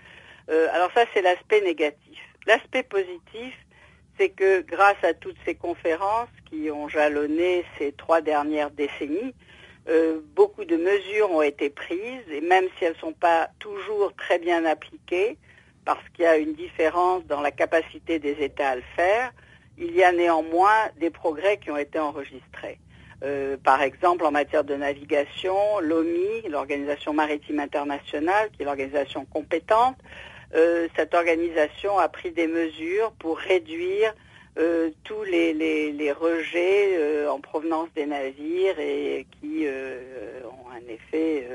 [0.50, 2.05] Euh, alors ça, c'est l'aspect négatif.
[2.48, 3.54] L'aspect positif,
[4.18, 9.34] c'est que grâce à toutes ces conférences qui ont jalonné ces trois dernières décennies,
[9.88, 14.14] euh, beaucoup de mesures ont été prises, et même si elles ne sont pas toujours
[14.16, 15.38] très bien appliquées,
[15.86, 19.32] parce qu'il y a une différence dans la capacité des États à le faire,
[19.78, 22.80] il y a néanmoins des progrès qui ont été enregistrés.
[23.24, 29.98] Euh, par exemple, en matière de navigation, l'OMI, l'Organisation maritime internationale, qui est l'organisation compétente,
[30.56, 34.14] euh, cette organisation a pris des mesures pour réduire
[34.58, 39.68] euh, tous les, rejets en provenance des navires et qui
[40.46, 41.48] ont un effet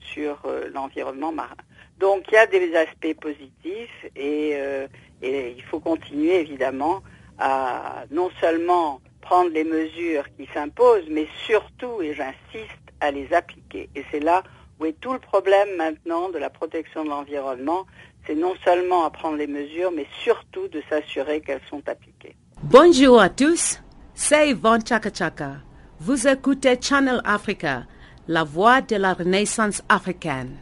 [0.00, 0.38] sur
[0.72, 1.56] l'environnement marin.
[1.98, 4.86] Donc il y a des aspects positifs et, euh,
[5.22, 7.02] il faut continuer évidemment
[7.38, 12.70] à non seulement prendre les mesures qui s'imposent, mais surtout, et j'insiste,
[13.00, 13.88] à les appliquer.
[13.94, 14.42] Et c'est là
[14.78, 17.86] où est tout le problème maintenant de la protection de l'environnement.
[18.26, 22.34] C'est non seulement à prendre les mesures, mais surtout de s'assurer qu'elles sont appliquées.
[22.62, 23.80] Bonjour à tous,
[24.14, 25.56] c'est Yvonne Chaka Chaka.
[26.00, 27.84] Vous écoutez Channel Africa,
[28.26, 30.56] la voix de la renaissance africaine.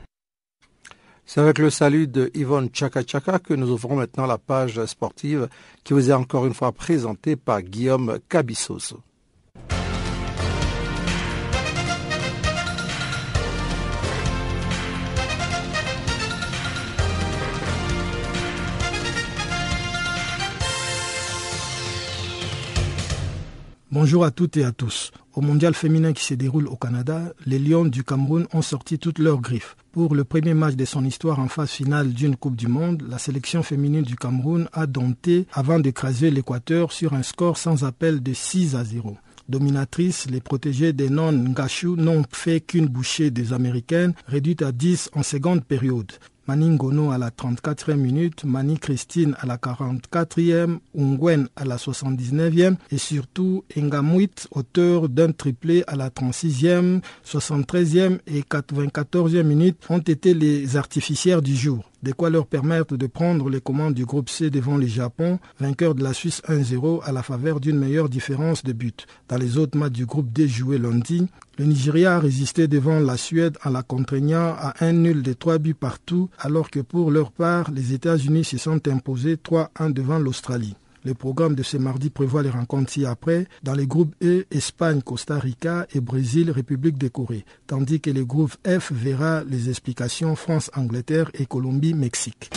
[1.24, 5.48] C'est avec le salut de Yvonne Chaka Chaka que nous ouvrons maintenant la page sportive
[5.82, 8.94] qui vous est encore une fois présentée par Guillaume Cabissos.
[23.94, 25.12] Bonjour à toutes et à tous.
[25.34, 29.20] Au mondial féminin qui se déroule au Canada, les Lions du Cameroun ont sorti toutes
[29.20, 29.76] leurs griffes.
[29.92, 33.18] Pour le premier match de son histoire en phase finale d'une Coupe du Monde, la
[33.18, 38.32] sélection féminine du Cameroun a dompté avant d'écraser l'Équateur sur un score sans appel de
[38.32, 39.16] 6 à 0.
[39.48, 45.22] Dominatrices, les protégés des non-Ngachou n'ont fait qu'une bouchée des Américaines, réduite à 10 en
[45.22, 46.10] seconde période.
[46.46, 52.98] Maningono à la 34e minute, Mani Christine à la 44e, Ungwen à la 79e et
[52.98, 60.76] surtout Engamuit, auteur d'un triplé à la 36e, 73e et 94e minute, ont été les
[60.76, 64.76] artificières du jour de quoi leur permettre de prendre les commandes du groupe C devant
[64.76, 69.06] le Japon, vainqueur de la Suisse 1-0 à la faveur d'une meilleure différence de but.
[69.28, 71.26] Dans les autres matchs du groupe D joués lundi,
[71.58, 75.58] le Nigeria a résisté devant la Suède en la contraignant à un nul de trois
[75.58, 80.76] buts partout, alors que pour leur part, les États-Unis se sont imposés 3-1 devant l'Australie.
[81.04, 85.38] Le programme de ce mardi prévoit les rencontres ci-après dans les groupes E, Espagne, Costa
[85.38, 90.70] Rica et Brésil, République de Corée, tandis que le groupe F verra les explications France,
[90.74, 92.50] Angleterre et Colombie, Mexique.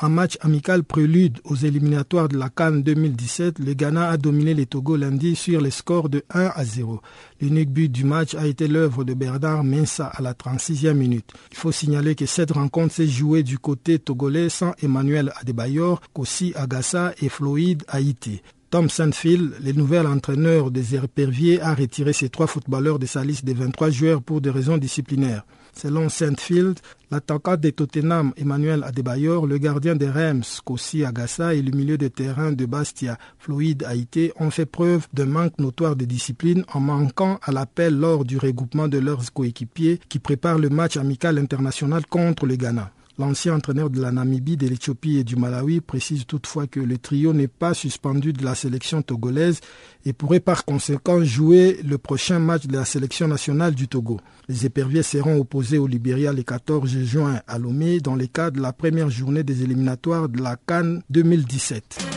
[0.00, 4.66] En match amical prélude aux éliminatoires de la Cannes 2017, le Ghana a dominé les
[4.66, 7.00] Togo lundi sur les scores de 1 à 0.
[7.40, 11.30] L'unique but du match a été l'œuvre de Bernard Mensa à la 36e minute.
[11.52, 16.52] Il faut signaler que cette rencontre s'est jouée du côté togolais sans Emmanuel Adebayor, Kossi
[16.56, 18.40] Agassa et Floyd Haïti.
[18.70, 23.44] Tom Sandfield, le nouvel entraîneur des Herperviers, a retiré ses trois footballeurs de sa liste
[23.44, 25.44] des 23 joueurs pour des raisons disciplinaires.
[25.74, 26.78] Selon Sandfield,
[27.10, 32.08] l'attaquant des Tottenham Emmanuel Adebayor, le gardien des Reims Kossi Agassa et le milieu de
[32.08, 37.40] terrain de Bastia Floyd Haïté ont fait preuve d'un manque notoire de discipline en manquant
[37.42, 42.46] à l'appel lors du regroupement de leurs coéquipiers qui préparent le match amical international contre
[42.46, 42.90] le Ghana.
[43.22, 47.32] L'ancien entraîneur de la Namibie, de l'Éthiopie et du Malawi précise toutefois que le trio
[47.32, 49.60] n'est pas suspendu de la sélection togolaise
[50.04, 54.18] et pourrait par conséquent jouer le prochain match de la sélection nationale du Togo.
[54.48, 58.62] Les éperviers seront opposés au Libéria le 14 juin à Lomé dans le cadre de
[58.62, 62.11] la première journée des éliminatoires de la Cannes 2017.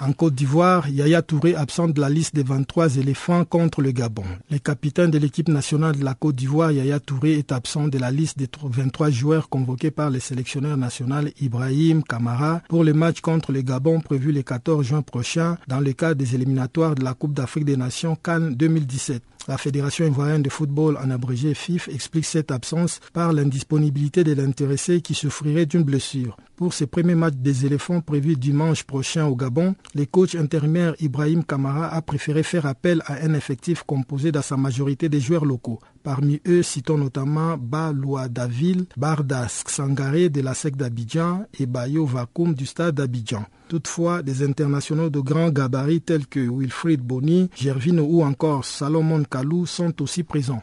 [0.00, 4.24] En Côte d'Ivoire, Yaya Touré absent de la liste des 23 éléphants contre le Gabon.
[4.50, 8.10] Le capitaine de l'équipe nationale de la Côte d'Ivoire, Yaya Touré, est absent de la
[8.10, 13.52] liste des 23 joueurs convoqués par le sélectionneur national Ibrahim Kamara pour le match contre
[13.52, 17.32] le Gabon prévu le 14 juin prochain dans le cadre des éliminatoires de la Coupe
[17.34, 19.22] d'Afrique des Nations Cannes 2017.
[19.46, 25.02] La Fédération ivoirienne de football, en abrégé FIF, explique cette absence par l'indisponibilité de l'intéressé
[25.02, 26.38] qui souffrirait d'une blessure.
[26.56, 31.44] Pour ces premiers matchs des éléphants prévus dimanche prochain au Gabon, le coach intérimaire Ibrahim
[31.44, 35.78] Kamara a préféré faire appel à un effectif composé dans sa majorité des joueurs locaux.
[36.02, 42.54] Parmi eux, citons notamment Baloua Davil, Bardas Sangaré de la SEC d'Abidjan et Bayo Vakoum
[42.54, 43.44] du stade d'Abidjan.
[43.68, 49.66] Toutefois, des internationaux de grand gabarit tels que Wilfried Boni, Gervino ou encore Salomon Kalou
[49.66, 50.62] sont aussi présents.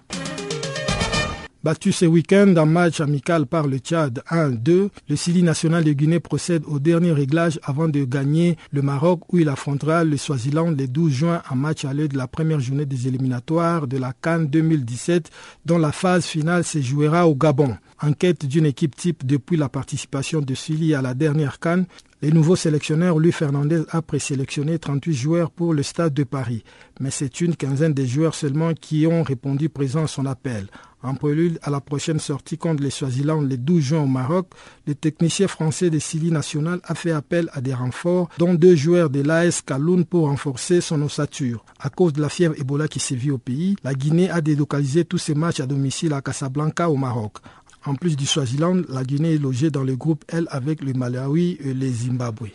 [1.64, 6.20] Battu ce week-end en match amical par le Tchad 1-2, le Sili national de Guinée
[6.20, 10.88] procède au dernier réglage avant de gagner le Maroc où il affrontera le Swaziland le
[10.88, 15.30] 12 juin en match aller de la première journée des éliminatoires de la Cannes 2017
[15.64, 17.78] dont la phase finale se jouera au Gabon.
[18.02, 21.86] En quête d'une équipe type depuis la participation de Sili à la dernière Cannes,
[22.24, 26.64] le nouveau sélectionneur Louis Fernandez a présélectionné 38 joueurs pour le Stade de Paris,
[27.00, 30.68] mais c'est une quinzaine de joueurs seulement qui ont répondu présent à son appel.
[31.04, 34.48] En prélude à la prochaine sortie contre les Swaziland le 12 juin au Maroc,
[34.86, 39.10] le technicien français de Sili National a fait appel à des renforts, dont deux joueurs
[39.10, 41.66] de l'AS Kaloun pour renforcer son ossature.
[41.80, 45.18] À cause de la fièvre Ebola qui sévit au pays, la Guinée a délocalisé tous
[45.18, 47.38] ses matchs à domicile à Casablanca au Maroc.
[47.86, 51.58] En plus du Swaziland, la Guinée est logée dans le groupe L avec le Malawi
[51.64, 52.50] et le Zimbabwe.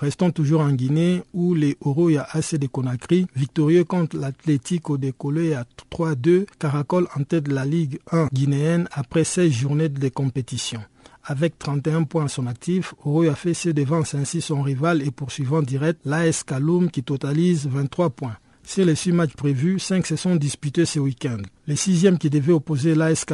[0.00, 5.10] Restons toujours en Guinée où les Oroya AC de Conakry, victorieux contre l'Atlético de
[5.54, 10.80] à 3-2, caracole en tête de la Ligue 1 guinéenne après 16 journées de compétition.
[11.22, 16.00] Avec 31 points à son actif, Oroya ses devance ainsi son rival et poursuivant direct
[16.06, 18.36] l'AS Kaloum qui totalise 23 points.
[18.70, 21.38] Sur les six matchs prévus, cinq se sont disputés ce week-end.
[21.66, 23.26] Le sixième qui devait opposer l'AS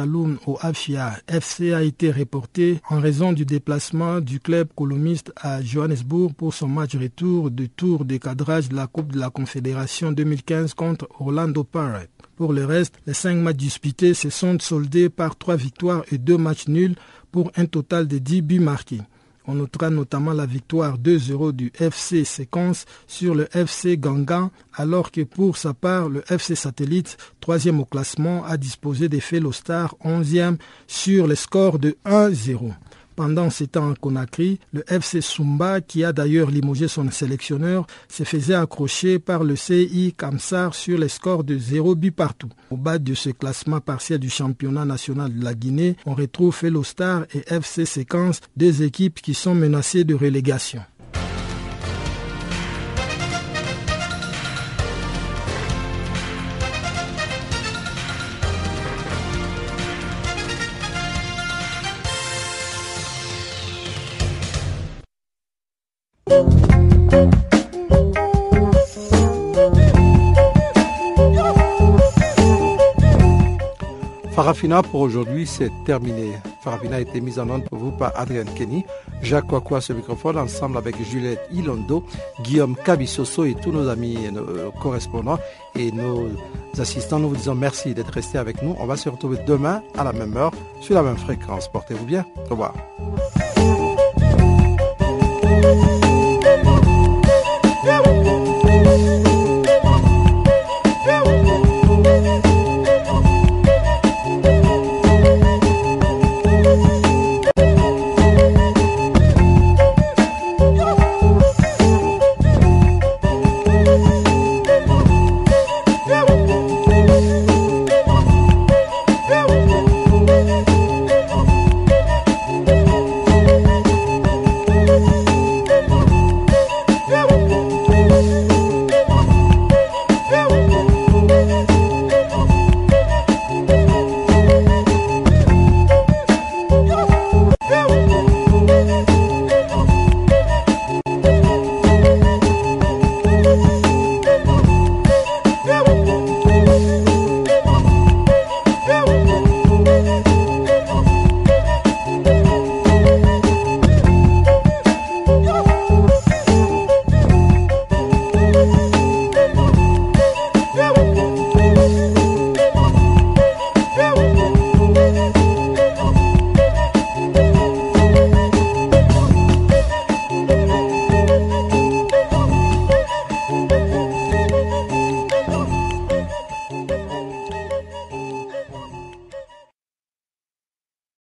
[0.47, 6.33] au Afia FC a été reporté en raison du déplacement du club colomiste à Johannesburg
[6.33, 10.73] pour son match retour du tour de cadrage de la Coupe de la Confédération 2015
[10.73, 12.09] contre Orlando Pirates.
[12.35, 16.39] Pour le reste, les cinq matchs disputés se sont soldés par trois victoires et deux
[16.39, 16.95] matchs nuls
[17.31, 19.01] pour un total de 10 buts marqués.
[19.47, 25.21] On notera notamment la victoire 2-0 du FC Séquence sur le FC Gangan, alors que
[25.21, 31.27] pour sa part, le FC Satellite, troisième au classement, a disposé des Felostar 11e sur
[31.27, 32.73] le score de 1-0.
[33.17, 38.23] Pendant ces temps en Conakry, le FC Sumba, qui a d'ailleurs limogé son sélectionneur, se
[38.23, 42.49] faisait accrocher par le CI Kamsar sur les scores de 0 but partout.
[42.69, 47.25] Au bas de ce classement partiel du championnat national de la Guinée, on retrouve Felostar
[47.33, 50.83] et FC Séquence, deux équipes qui sont menacées de relégation.
[74.47, 76.31] Farafina pour aujourd'hui, c'est terminé.
[76.61, 78.85] Farafina a été mise en œuvre pour vous par Adrien Kenny,
[79.21, 82.05] Jacques Kwakwa ce microphone, ensemble avec Juliette Ilondo,
[82.43, 85.37] Guillaume Cabissoso et tous nos amis et nos correspondants
[85.75, 86.29] et nos
[86.79, 87.19] assistants.
[87.19, 88.73] Nous vous disons merci d'être restés avec nous.
[88.79, 91.67] On va se retrouver demain à la même heure, sur la même fréquence.
[91.67, 92.25] Portez-vous bien.
[92.45, 92.73] Au revoir.